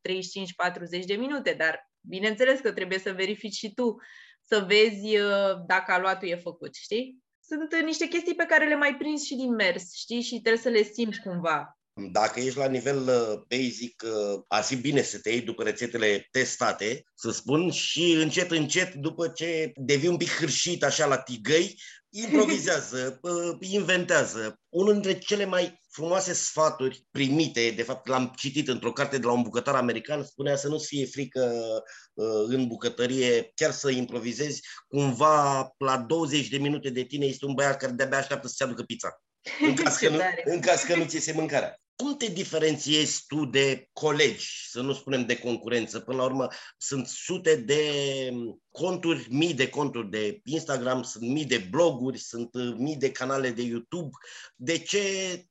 35-40 1.02 1.06
de 1.06 1.16
minute, 1.16 1.54
dar 1.58 1.90
Bineînțeles 2.02 2.60
că 2.60 2.72
trebuie 2.72 3.00
să 3.00 3.12
verifici 3.12 3.54
și 3.54 3.74
tu, 3.74 3.96
să 4.42 4.66
vezi 4.68 5.18
uh, 5.18 5.66
dacă 5.68 5.92
aluatul 5.92 6.28
e 6.28 6.36
făcut, 6.36 6.76
știi? 6.76 7.24
Sunt 7.50 7.74
uh, 7.74 7.84
niște 7.86 8.08
chestii 8.08 8.36
pe 8.36 8.46
care 8.46 8.68
le 8.68 8.76
mai 8.76 8.96
prinzi 8.96 9.26
și 9.26 9.36
din 9.36 9.54
mers, 9.54 9.94
știi? 9.94 10.22
Și 10.22 10.40
trebuie 10.42 10.62
să 10.62 10.70
le 10.70 10.84
simți 10.84 11.20
cumva. 11.20 11.80
Dacă 12.12 12.40
ești 12.40 12.58
la 12.58 12.68
nivel 12.68 12.98
uh, 12.98 13.42
basic, 13.48 14.04
ar 14.48 14.64
fi 14.64 14.76
bine 14.76 15.02
să 15.02 15.20
te 15.20 15.30
iei 15.30 15.42
după 15.42 15.64
rețetele 15.64 16.28
testate, 16.32 17.04
să 17.16 17.32
spun, 17.32 17.72
și 17.72 18.12
încet, 18.12 18.52
încet, 18.52 18.94
după 18.94 19.28
ce 19.28 19.72
devii 19.76 20.10
un 20.10 20.18
pic 20.18 20.30
hârșit 20.30 20.84
așa 20.84 21.06
la 21.06 21.18
tigăi, 21.18 21.82
improvizează, 22.24 23.20
inventează. 23.60 24.60
Unul 24.70 24.94
dintre 24.94 25.18
cele 25.18 25.46
mai 25.46 25.79
frumoase 25.92 26.34
sfaturi 26.34 27.08
primite, 27.12 27.74
de 27.76 27.84
fapt 27.84 28.08
l-am 28.08 28.34
citit 28.36 28.68
într-o 28.68 28.92
carte 28.92 29.18
de 29.18 29.26
la 29.26 29.32
un 29.32 29.42
bucătar 29.42 29.76
american, 29.76 30.24
spunea 30.24 30.56
să 30.56 30.68
nu-ți 30.68 30.88
fie 30.88 31.06
frică 31.06 31.52
uh, 32.14 32.46
în 32.48 32.68
bucătărie, 32.68 33.52
chiar 33.56 33.72
să 33.72 33.90
improvizezi, 33.90 34.62
cumva 34.88 35.70
la 35.78 35.98
20 35.98 36.48
de 36.48 36.58
minute 36.58 36.90
de 36.90 37.04
tine 37.04 37.26
este 37.26 37.46
un 37.46 37.54
băiat 37.54 37.78
care 37.78 37.92
de-abia 37.92 38.18
așteaptă 38.18 38.48
să-ți 38.48 38.64
aducă 38.64 38.84
pizza. 38.84 39.22
În 39.62 39.76
caz, 39.76 39.96
că 40.02 40.10
nu, 40.10 40.20
în 40.44 40.60
caz 40.60 40.82
că 40.82 40.96
nu 40.96 41.06
ți 41.06 41.16
iese 41.16 41.32
mâncarea 41.32 41.80
cum 42.04 42.16
te 42.18 42.28
diferențiezi 42.28 43.24
tu 43.28 43.46
de 43.46 43.90
colegi, 43.94 44.70
să 44.70 44.82
nu 44.82 44.94
spunem 44.94 45.26
de 45.26 45.40
concurență? 45.40 46.00
Până 46.00 46.18
la 46.18 46.24
urmă, 46.24 46.48
sunt 46.78 47.08
sute 47.08 47.56
de 47.56 47.82
conturi, 48.72 49.28
mii 49.30 49.54
de 49.54 49.70
conturi 49.70 50.10
de 50.10 50.40
Instagram, 50.44 51.02
sunt 51.02 51.30
mii 51.30 51.46
de 51.46 51.68
bloguri, 51.70 52.18
sunt 52.18 52.54
uh, 52.54 52.74
mii 52.78 52.96
de 52.96 53.12
canale 53.12 53.50
de 53.50 53.62
YouTube. 53.62 54.10
De 54.56 54.78
ce 54.78 55.00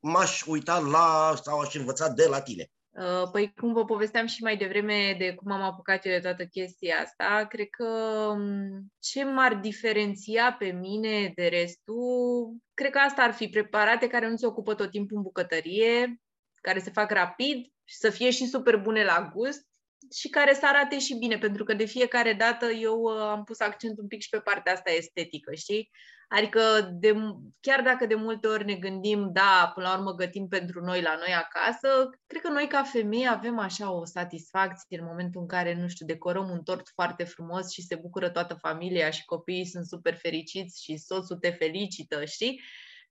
m-aș 0.01 0.43
uita 0.47 0.79
la 0.79 1.35
sau 1.43 1.59
aș 1.59 1.75
învăța 1.75 2.09
de 2.09 2.27
la 2.27 2.41
tine? 2.41 2.71
Uh, 2.91 3.31
păi 3.33 3.53
cum 3.61 3.73
vă 3.73 3.85
povesteam 3.85 4.27
și 4.27 4.43
mai 4.43 4.57
devreme 4.57 5.17
de 5.19 5.35
cum 5.35 5.53
am 5.53 5.63
apucat 5.63 6.07
eu 6.07 6.13
de 6.13 6.21
toată 6.21 6.45
chestia 6.45 6.97
asta, 6.97 7.47
cred 7.49 7.67
că 7.71 7.87
um, 8.33 8.93
ce 8.99 9.25
m-ar 9.25 9.55
diferenția 9.55 10.57
pe 10.59 10.67
mine 10.67 11.33
de 11.35 11.47
restul, 11.47 12.57
cred 12.75 12.91
că 12.91 12.99
asta 12.99 13.23
ar 13.23 13.33
fi 13.33 13.49
preparate 13.49 14.07
care 14.07 14.29
nu 14.29 14.37
se 14.37 14.47
ocupă 14.47 14.75
tot 14.75 14.91
timpul 14.91 15.17
în 15.17 15.23
bucătărie, 15.23 16.21
care 16.69 16.81
se 16.81 16.91
fac 16.91 17.11
rapid 17.11 17.67
și 17.85 17.97
să 17.97 18.11
fie 18.11 18.31
și 18.31 18.47
super 18.47 18.77
bune 18.77 19.05
la 19.05 19.31
gust 19.35 19.67
și 20.13 20.29
care 20.29 20.55
să 20.55 20.67
arate 20.67 20.99
și 20.99 21.15
bine, 21.15 21.39
pentru 21.39 21.65
că 21.65 21.75
de 21.75 21.85
fiecare 21.85 22.33
dată 22.33 22.67
eu 22.67 23.01
uh, 23.01 23.21
am 23.21 23.45
pus 23.45 23.61
accent 23.61 23.99
un 23.99 24.07
pic 24.07 24.21
și 24.21 24.29
pe 24.29 24.39
partea 24.39 24.73
asta 24.73 24.91
estetică, 24.91 25.55
știi? 25.55 25.91
Adică 26.29 26.61
de, 26.93 27.15
chiar 27.61 27.83
dacă 27.83 28.07
de 28.07 28.15
multe 28.15 28.47
ori 28.47 28.65
ne 28.65 28.75
gândim, 28.75 29.31
da, 29.33 29.71
până 29.75 29.87
la 29.87 29.97
urmă 29.97 30.15
gătim 30.15 30.49
pentru 30.49 30.81
noi 30.85 31.03
la 31.03 31.15
noi 31.15 31.35
acasă, 31.35 32.11
cred 32.27 32.43
că 32.43 32.49
noi 32.49 32.67
ca 32.67 32.83
femei 32.83 33.29
avem 33.29 33.59
așa 33.59 33.93
o 33.93 34.05
satisfacție 34.05 34.99
în 34.99 35.05
momentul 35.05 35.41
în 35.41 35.47
care, 35.47 35.75
nu 35.75 35.89
știu, 35.89 36.07
decorăm 36.07 36.51
un 36.51 36.63
tort 36.63 36.89
foarte 36.89 37.25
frumos 37.25 37.71
și 37.73 37.83
se 37.83 37.95
bucură 37.95 38.29
toată 38.29 38.55
familia 38.55 39.11
și 39.11 39.25
copiii 39.25 39.67
sunt 39.67 39.87
super 39.87 40.15
fericiți 40.15 40.83
și 40.83 40.97
soțul 40.97 41.37
te 41.37 41.51
felicită, 41.51 42.25
știi? 42.25 42.61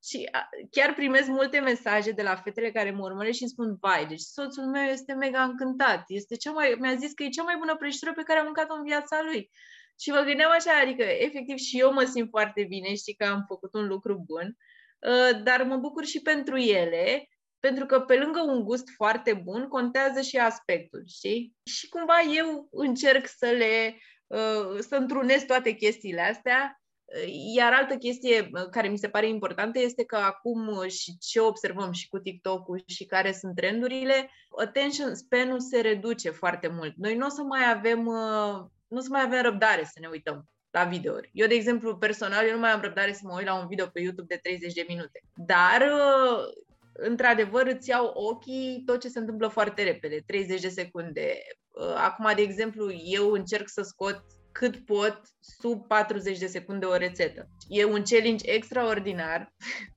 Și 0.03 0.29
chiar 0.71 0.93
primesc 0.93 1.27
multe 1.27 1.59
mesaje 1.59 2.11
de 2.11 2.21
la 2.21 2.35
fetele 2.35 2.71
care 2.71 2.91
mă 2.91 3.03
urmăresc 3.03 3.35
și 3.35 3.41
îmi 3.41 3.51
spun, 3.51 3.77
vai, 3.79 4.05
deci 4.05 4.19
soțul 4.19 4.65
meu 4.65 4.83
este 4.83 5.13
mega 5.13 5.43
încântat, 5.43 6.03
este 6.07 6.35
cea 6.35 6.51
mai, 6.51 6.75
mi-a 6.79 6.95
zis 6.95 7.13
că 7.13 7.23
e 7.23 7.29
cea 7.29 7.43
mai 7.43 7.55
bună 7.57 7.75
prăjitură 7.75 8.13
pe 8.13 8.23
care 8.23 8.39
am 8.39 8.45
mâncat-o 8.45 8.73
în 8.73 8.83
viața 8.83 9.21
lui. 9.23 9.49
Și 9.99 10.09
mă 10.09 10.21
gândeam 10.21 10.51
așa, 10.51 10.71
adică 10.83 11.03
efectiv 11.03 11.57
și 11.57 11.79
eu 11.79 11.93
mă 11.93 12.03
simt 12.03 12.29
foarte 12.29 12.63
bine, 12.63 12.95
știi 12.95 13.15
că 13.15 13.25
am 13.25 13.43
făcut 13.47 13.73
un 13.73 13.87
lucru 13.87 14.23
bun, 14.25 14.57
ă, 15.03 15.31
dar 15.33 15.63
mă 15.63 15.77
bucur 15.77 16.05
și 16.05 16.21
pentru 16.21 16.57
ele, 16.57 17.27
pentru 17.59 17.85
că 17.85 17.99
pe 17.99 18.15
lângă 18.15 18.41
un 18.41 18.63
gust 18.63 18.89
foarte 18.95 19.33
bun, 19.33 19.67
contează 19.67 20.21
și 20.21 20.37
aspectul, 20.37 21.03
știi? 21.07 21.55
Și 21.63 21.89
cumva 21.89 22.21
eu 22.35 22.67
încerc 22.71 23.27
să 23.27 23.45
le, 23.45 23.97
ă, 24.31 24.77
să 24.79 24.95
întrunesc 24.95 25.45
toate 25.45 25.71
chestiile 25.71 26.21
astea 26.21 26.81
iar 27.55 27.73
altă 27.73 27.95
chestie 27.95 28.49
care 28.71 28.87
mi 28.87 28.97
se 28.97 29.09
pare 29.09 29.27
importantă 29.27 29.79
este 29.79 30.03
că 30.03 30.15
acum 30.15 30.87
și 30.87 31.17
ce 31.17 31.39
observăm 31.39 31.91
și 31.91 32.07
cu 32.07 32.17
TikTok-ul 32.17 32.83
și 32.85 33.05
care 33.05 33.31
sunt 33.31 33.55
trendurile, 33.55 34.29
attention 34.59 35.15
span-ul 35.15 35.59
se 35.59 35.81
reduce 35.81 36.29
foarte 36.29 36.67
mult. 36.67 36.93
Noi 36.95 37.15
nu 37.15 37.25
o 37.25 37.29
să 37.29 37.41
mai 37.41 37.71
avem, 37.71 38.03
nu 38.87 38.97
o 38.97 38.99
să 38.99 39.07
mai 39.09 39.21
avem 39.21 39.41
răbdare 39.41 39.83
să 39.83 39.97
ne 39.99 40.07
uităm 40.07 40.49
la 40.71 40.83
videouri. 40.83 41.29
Eu, 41.33 41.47
de 41.47 41.53
exemplu, 41.53 41.97
personal, 41.97 42.45
eu 42.45 42.53
nu 42.53 42.59
mai 42.59 42.71
am 42.71 42.81
răbdare 42.81 43.13
să 43.13 43.21
mă 43.23 43.33
uit 43.37 43.45
la 43.45 43.59
un 43.59 43.67
video 43.67 43.85
pe 43.85 44.01
YouTube 44.01 44.35
de 44.35 44.39
30 44.43 44.73
de 44.73 44.85
minute. 44.87 45.21
Dar, 45.35 45.91
într-adevăr, 46.93 47.67
îți 47.67 47.89
iau 47.89 48.05
ochii 48.05 48.83
tot 48.85 49.01
ce 49.01 49.07
se 49.07 49.19
întâmplă 49.19 49.47
foarte 49.47 49.83
repede, 49.83 50.23
30 50.25 50.61
de 50.61 50.69
secunde. 50.69 51.37
Acum, 51.95 52.31
de 52.35 52.41
exemplu, 52.41 52.91
eu 52.91 53.31
încerc 53.31 53.69
să 53.69 53.81
scot 53.81 54.23
cât 54.57 54.75
pot 54.85 55.21
sub 55.39 55.87
40 55.87 56.37
de 56.37 56.47
secunde 56.47 56.85
o 56.85 56.95
rețetă. 56.95 57.49
E 57.67 57.85
un 57.85 58.03
challenge 58.03 58.51
extraordinar. 58.51 59.47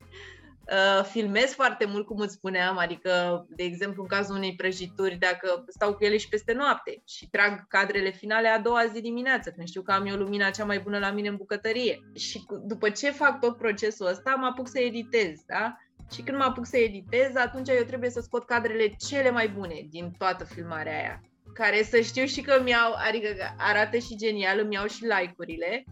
Uh, 0.71 1.05
filmez 1.05 1.53
foarte 1.53 1.85
mult, 1.85 2.07
cum 2.07 2.19
îți 2.19 2.35
spuneam, 2.35 2.79
adică, 2.79 3.45
de 3.49 3.63
exemplu, 3.63 4.03
în 4.03 4.09
cazul 4.09 4.37
unei 4.37 4.55
prăjituri, 4.57 5.15
dacă 5.15 5.65
stau 5.69 5.95
cu 5.95 6.05
ele 6.05 6.17
și 6.17 6.29
peste 6.29 6.53
noapte 6.53 7.03
și 7.07 7.31
trag 7.31 7.67
cadrele 7.69 8.11
finale 8.11 8.49
a 8.49 8.59
doua 8.59 8.87
zi 8.87 9.01
dimineață, 9.01 9.51
când 9.51 9.69
știu 9.69 9.83
că 9.83 9.93
am 9.93 10.07
eu 10.07 10.17
lumina 10.17 10.51
cea 10.51 10.65
mai 10.65 10.79
bună 10.79 10.99
la 10.99 11.11
mine 11.11 11.29
în 11.29 11.37
bucătărie. 11.37 12.01
Și 12.15 12.45
după 12.63 12.91
ce 12.91 13.11
fac 13.11 13.41
tot 13.41 13.57
procesul 13.57 14.07
ăsta, 14.07 14.35
mă 14.35 14.47
apuc 14.47 14.69
să 14.69 14.79
editez, 14.79 15.43
da? 15.47 15.77
Și 16.13 16.23
când 16.23 16.37
mă 16.37 16.45
apuc 16.45 16.67
să 16.67 16.77
editez, 16.77 17.35
atunci 17.35 17.69
eu 17.69 17.85
trebuie 17.85 18.11
să 18.11 18.21
scot 18.21 18.45
cadrele 18.45 18.95
cele 19.09 19.31
mai 19.31 19.49
bune 19.49 19.87
din 19.89 20.11
toată 20.19 20.45
filmarea 20.45 20.99
aia 20.99 21.30
care 21.55 21.83
să 21.83 22.01
știu 22.01 22.25
și 22.25 22.41
că 22.41 22.61
mi-au, 22.65 22.95
adică 23.09 23.55
arată 23.59 23.99
și 23.99 24.17
genial, 24.17 24.59
îmi 24.59 24.75
iau 24.75 24.87
și 24.87 25.03
like-urile 25.03 25.85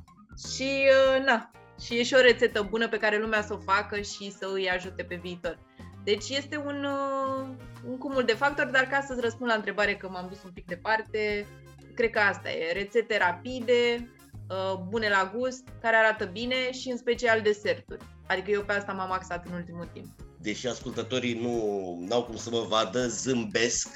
și 0.54 0.88
uh, 1.16 1.24
na, 1.24 1.50
și 1.80 1.98
e 1.98 2.02
și 2.02 2.14
o 2.14 2.20
rețetă 2.20 2.66
bună 2.70 2.88
pe 2.88 2.96
care 2.96 3.18
lumea 3.18 3.42
să 3.42 3.52
o 3.52 3.58
facă 3.72 4.00
și 4.00 4.32
să 4.38 4.50
îi 4.54 4.70
ajute 4.70 5.02
pe 5.02 5.20
viitor. 5.22 5.58
Deci 6.04 6.28
este 6.28 6.56
un, 6.56 6.84
uh, 6.84 7.48
un 7.88 7.98
cumul 7.98 8.24
de 8.24 8.32
factori, 8.32 8.72
dar 8.72 8.84
ca 8.84 9.04
să-ți 9.06 9.20
răspund 9.20 9.50
la 9.50 9.56
întrebare 9.56 9.96
că 9.96 10.08
m-am 10.08 10.26
dus 10.28 10.42
un 10.44 10.50
pic 10.50 10.66
departe, 10.66 11.46
cred 11.94 12.10
că 12.10 12.18
asta 12.18 12.50
e, 12.50 12.72
rețete 12.72 13.18
rapide, 13.18 14.10
uh, 14.48 14.78
bune 14.88 15.08
la 15.08 15.32
gust, 15.36 15.68
care 15.80 15.96
arată 15.96 16.24
bine 16.24 16.72
și 16.72 16.90
în 16.90 16.96
special 16.96 17.40
deserturi. 17.40 18.04
Adică 18.26 18.50
eu 18.50 18.62
pe 18.62 18.72
asta 18.72 18.92
m-am 18.92 19.12
axat 19.12 19.46
în 19.46 19.52
ultimul 19.52 19.88
timp. 19.92 20.06
Deși 20.40 20.66
ascultătorii 20.66 21.40
nu 21.40 22.14
au 22.14 22.24
cum 22.24 22.36
să 22.36 22.50
mă 22.50 22.64
vadă, 22.68 23.06
zâmbesc 23.06 23.88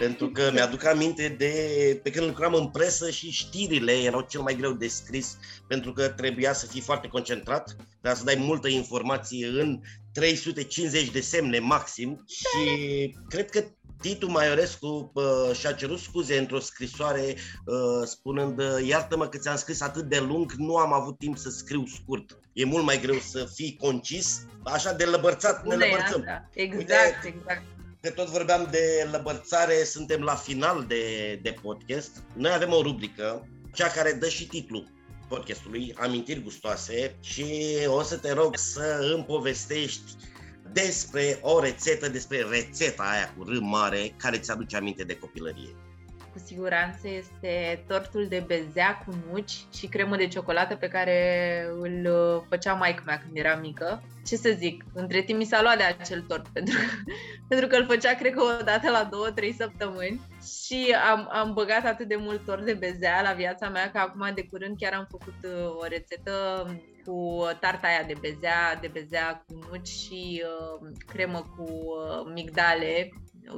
Pentru 0.00 0.30
că 0.30 0.50
mi-aduc 0.52 0.84
aminte 0.84 1.28
de 1.38 1.54
pe 2.02 2.10
când 2.10 2.26
lucram 2.26 2.54
în 2.54 2.68
presă 2.68 3.10
și 3.10 3.30
știrile 3.30 3.92
erau 3.92 4.20
cel 4.20 4.40
mai 4.40 4.56
greu 4.56 4.72
de 4.72 4.88
scris 4.88 5.36
pentru 5.68 5.92
că 5.92 6.08
trebuia 6.08 6.52
să 6.52 6.66
fii 6.66 6.80
foarte 6.80 7.08
concentrat, 7.08 7.76
trebuia 7.88 8.14
să 8.14 8.24
dai 8.24 8.34
multă 8.38 8.68
informație 8.68 9.46
în 9.46 9.80
350 10.12 11.10
de 11.10 11.20
semne 11.20 11.58
maxim 11.58 12.24
și 12.26 13.16
cred 13.28 13.50
că 13.50 13.64
Titu 14.00 14.30
Maiorescu 14.30 15.10
uh, 15.14 15.56
și-a 15.56 15.72
cerut 15.72 15.98
scuze 15.98 16.38
într-o 16.38 16.58
scrisoare 16.58 17.34
uh, 17.64 18.06
spunând 18.06 18.60
iartă-mă 18.84 19.28
că 19.28 19.38
ți-am 19.38 19.56
scris 19.56 19.80
atât 19.80 20.04
de 20.04 20.18
lung, 20.18 20.52
nu 20.52 20.76
am 20.76 20.92
avut 20.92 21.18
timp 21.18 21.38
să 21.38 21.50
scriu 21.50 21.86
scurt. 21.86 22.38
E 22.52 22.64
mult 22.64 22.84
mai 22.84 23.00
greu 23.00 23.18
să 23.18 23.48
fii 23.54 23.76
concis, 23.80 24.46
așa 24.62 24.92
de 24.92 25.04
lăbărțat 25.04 25.66
ne 25.66 25.74
lăbărțăm. 25.74 26.24
Exact, 26.54 26.78
Uite, 26.78 26.94
exact 27.24 27.79
că 28.00 28.10
tot 28.10 28.28
vorbeam 28.28 28.68
de 28.70 29.08
lăbărțare, 29.12 29.84
suntem 29.84 30.20
la 30.20 30.34
final 30.34 30.84
de, 30.88 31.34
de 31.42 31.54
podcast. 31.62 32.22
Noi 32.34 32.52
avem 32.52 32.72
o 32.72 32.82
rubrică, 32.82 33.48
cea 33.72 33.88
care 33.88 34.12
dă 34.12 34.28
și 34.28 34.46
titlul 34.46 34.88
podcastului, 35.28 35.94
Amintiri 35.96 36.42
gustoase 36.42 37.16
și 37.20 37.46
o 37.86 38.02
să 38.02 38.16
te 38.16 38.32
rog 38.32 38.56
să 38.56 39.12
îmi 39.14 39.24
povestești 39.24 40.12
despre 40.72 41.38
o 41.42 41.60
rețetă, 41.60 42.08
despre 42.08 42.46
rețeta 42.50 43.02
aia 43.02 43.34
cu 43.36 43.44
râm 43.44 43.64
mare 43.64 44.14
care 44.16 44.38
ți 44.38 44.50
aduce 44.50 44.76
aminte 44.76 45.04
de 45.04 45.18
copilărie 45.18 45.68
cu 45.68 45.89
siguranță 46.44 47.08
este 47.08 47.84
tortul 47.86 48.26
de 48.28 48.44
bezea 48.46 48.96
cu 49.04 49.14
nuci 49.30 49.64
și 49.74 49.86
cremă 49.86 50.16
de 50.16 50.26
ciocolată 50.26 50.74
pe 50.74 50.88
care 50.88 51.66
îl 51.78 52.06
uh, 52.06 52.42
făcea 52.48 52.72
maica 52.72 53.02
mea 53.06 53.18
când 53.18 53.36
era 53.36 53.56
mică. 53.56 54.02
Ce 54.26 54.36
să 54.36 54.50
zic, 54.56 54.84
între 54.94 55.22
timp 55.22 55.38
mi 55.38 55.44
s-a 55.44 55.62
luat 55.62 55.76
de 55.76 55.82
acel 55.82 56.20
tort 56.28 56.48
pentru 56.54 56.74
că, 56.74 57.12
pentru 57.48 57.66
că 57.66 57.76
îl 57.76 57.86
făcea 57.86 58.14
cred 58.14 58.32
că 58.32 58.42
o 58.42 58.62
dată 58.62 58.90
la 58.90 59.08
două, 59.10 59.30
trei 59.30 59.52
săptămâni 59.52 60.20
și 60.66 60.96
am, 61.10 61.28
am 61.32 61.52
băgat 61.54 61.84
atât 61.84 62.08
de 62.08 62.16
mult 62.16 62.44
tort 62.44 62.64
de 62.64 62.74
bezea 62.74 63.22
la 63.22 63.32
viața 63.32 63.68
mea 63.68 63.90
că 63.90 63.98
acum 63.98 64.30
de 64.34 64.42
curând 64.42 64.76
chiar 64.78 64.92
am 64.92 65.06
făcut 65.10 65.36
uh, 65.42 65.74
o 65.82 65.86
rețetă 65.86 66.66
cu 67.04 67.48
tarta 67.60 67.86
aia 67.86 68.04
de 68.06 68.14
bezea, 68.20 68.78
de 68.80 68.90
bezea 68.92 69.44
cu 69.46 69.58
nuci 69.70 69.88
și 69.88 70.42
uh, 70.44 70.88
cremă 71.06 71.52
cu 71.56 71.62
uh, 71.62 72.32
migdale, 72.34 73.12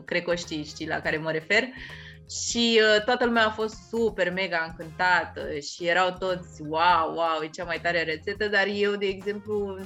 cred 0.05 0.23
că 0.23 0.35
știi, 0.35 0.65
știi 0.65 0.89
la 0.89 1.01
care 1.01 1.17
mă 1.17 1.31
refer. 1.31 1.63
Uh, 1.63 2.12
și 2.41 2.81
uh, 2.81 3.05
toată 3.05 3.25
lumea 3.25 3.47
a 3.47 3.51
fost 3.51 3.75
super, 3.89 4.33
mega 4.33 4.67
încântată 4.69 5.59
și 5.59 5.87
erau 5.87 6.17
toți, 6.19 6.63
wow, 6.63 7.15
wow, 7.15 7.43
e 7.43 7.47
cea 7.47 7.65
mai 7.65 7.79
tare 7.83 8.03
rețetă, 8.03 8.49
dar 8.49 8.67
eu, 8.75 8.95
de 8.95 9.07
exemplu, 9.07 9.79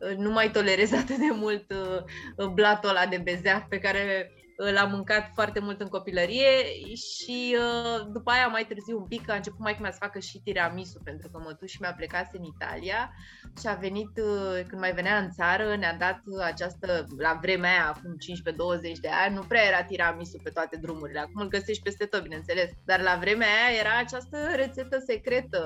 uh, 0.00 0.16
nu 0.16 0.30
mai 0.30 0.50
tolerez 0.50 0.92
atât 1.02 1.16
de 1.16 1.30
mult 1.32 1.70
uh, 1.70 2.46
blatul 2.46 2.88
ăla 2.88 3.06
de 3.06 3.20
bezea 3.22 3.66
pe 3.68 3.78
care 3.78 4.32
l-am 4.56 4.90
mâncat 4.90 5.30
foarte 5.34 5.60
mult 5.60 5.80
în 5.80 5.88
copilărie 5.88 6.48
și 6.96 7.56
uh, 7.58 8.06
după 8.12 8.30
aia 8.30 8.46
mai 8.46 8.66
târziu 8.68 8.98
un 8.98 9.06
pic 9.06 9.30
a 9.30 9.34
început 9.34 9.60
mai 9.60 9.78
mea 9.80 9.90
să 9.90 9.98
facă 10.00 10.18
și 10.18 10.40
tiramisu 10.44 10.98
pentru 11.04 11.28
că 11.32 11.38
mătuși 11.44 11.80
mi-a 11.80 11.94
plecat 11.94 12.34
în 12.34 12.42
Italia 12.42 13.12
și 13.60 13.66
a 13.66 13.74
venit, 13.74 14.10
uh, 14.16 14.60
când 14.68 14.80
mai 14.80 14.92
venea 14.92 15.18
în 15.18 15.30
țară, 15.30 15.76
ne-a 15.76 15.96
dat 15.98 16.20
această, 16.44 17.06
la 17.18 17.38
vremea 17.40 17.70
aia, 17.70 17.88
acum 17.88 18.16
15-20 18.18 19.00
de 19.00 19.08
ani, 19.24 19.34
nu 19.34 19.40
prea 19.40 19.64
era 19.66 19.82
tiramisu 19.82 20.38
pe 20.42 20.50
toate 20.50 20.76
drumurile, 20.76 21.18
acum 21.18 21.40
îl 21.40 21.48
găsești 21.48 21.82
peste 21.82 22.04
tot, 22.04 22.22
bineînțeles, 22.22 22.70
dar 22.84 23.00
la 23.00 23.16
vremea 23.20 23.48
aia 23.48 23.78
era 23.78 23.98
această 23.98 24.38
rețetă 24.54 24.98
secretă, 25.06 25.60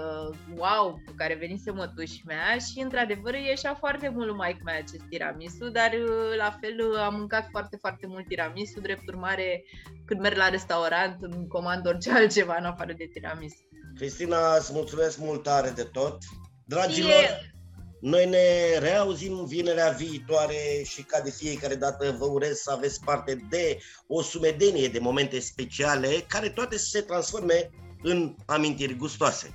wow, 0.56 1.02
cu 1.06 1.12
care 1.16 1.34
venise 1.34 1.70
mătuși 1.70 2.22
mea 2.26 2.58
și 2.58 2.80
într-adevăr 2.80 3.34
ieșea 3.34 3.74
foarte 3.74 4.08
mult 4.08 4.36
mai 4.36 4.60
mea 4.64 4.74
acest 4.74 5.02
tiramisu, 5.08 5.68
dar 5.68 5.90
uh, 5.92 6.36
la 6.36 6.50
fel 6.60 6.96
am 6.96 7.14
mâncat 7.14 7.48
foarte, 7.50 7.76
foarte 7.76 8.06
mult 8.06 8.26
tiramisu 8.26 8.77
tiramisu, 8.78 8.80
drept 8.80 9.08
urmare, 9.08 9.64
când 10.04 10.20
merg 10.20 10.36
la 10.36 10.48
restaurant, 10.48 11.16
îmi 11.20 11.48
comand 11.48 11.86
orice 11.86 12.10
altceva 12.10 12.56
în 12.58 12.64
afară 12.64 12.92
de 12.92 13.10
tiramisu. 13.12 13.56
Cristina, 13.96 14.56
îți 14.56 14.72
mulțumesc 14.72 15.18
mult 15.18 15.42
tare 15.42 15.70
de 15.70 15.82
tot. 15.82 16.18
Dragilor, 16.64 17.10
e... 17.10 17.52
noi 18.00 18.28
ne 18.28 18.78
reauzim 18.78 19.44
vinerea 19.46 19.90
viitoare 19.90 20.82
și 20.84 21.02
ca 21.02 21.20
de 21.20 21.30
fiecare 21.30 21.74
dată 21.74 22.16
vă 22.18 22.24
urez 22.24 22.58
să 22.58 22.70
aveți 22.70 23.04
parte 23.04 23.46
de 23.50 23.78
o 24.06 24.22
sumedenie 24.22 24.88
de 24.88 24.98
momente 24.98 25.40
speciale 25.40 26.08
care 26.26 26.48
toate 26.48 26.78
să 26.78 26.86
se 26.86 27.00
transforme 27.00 27.70
în 28.02 28.34
amintiri 28.46 28.96
gustoase. 28.96 29.54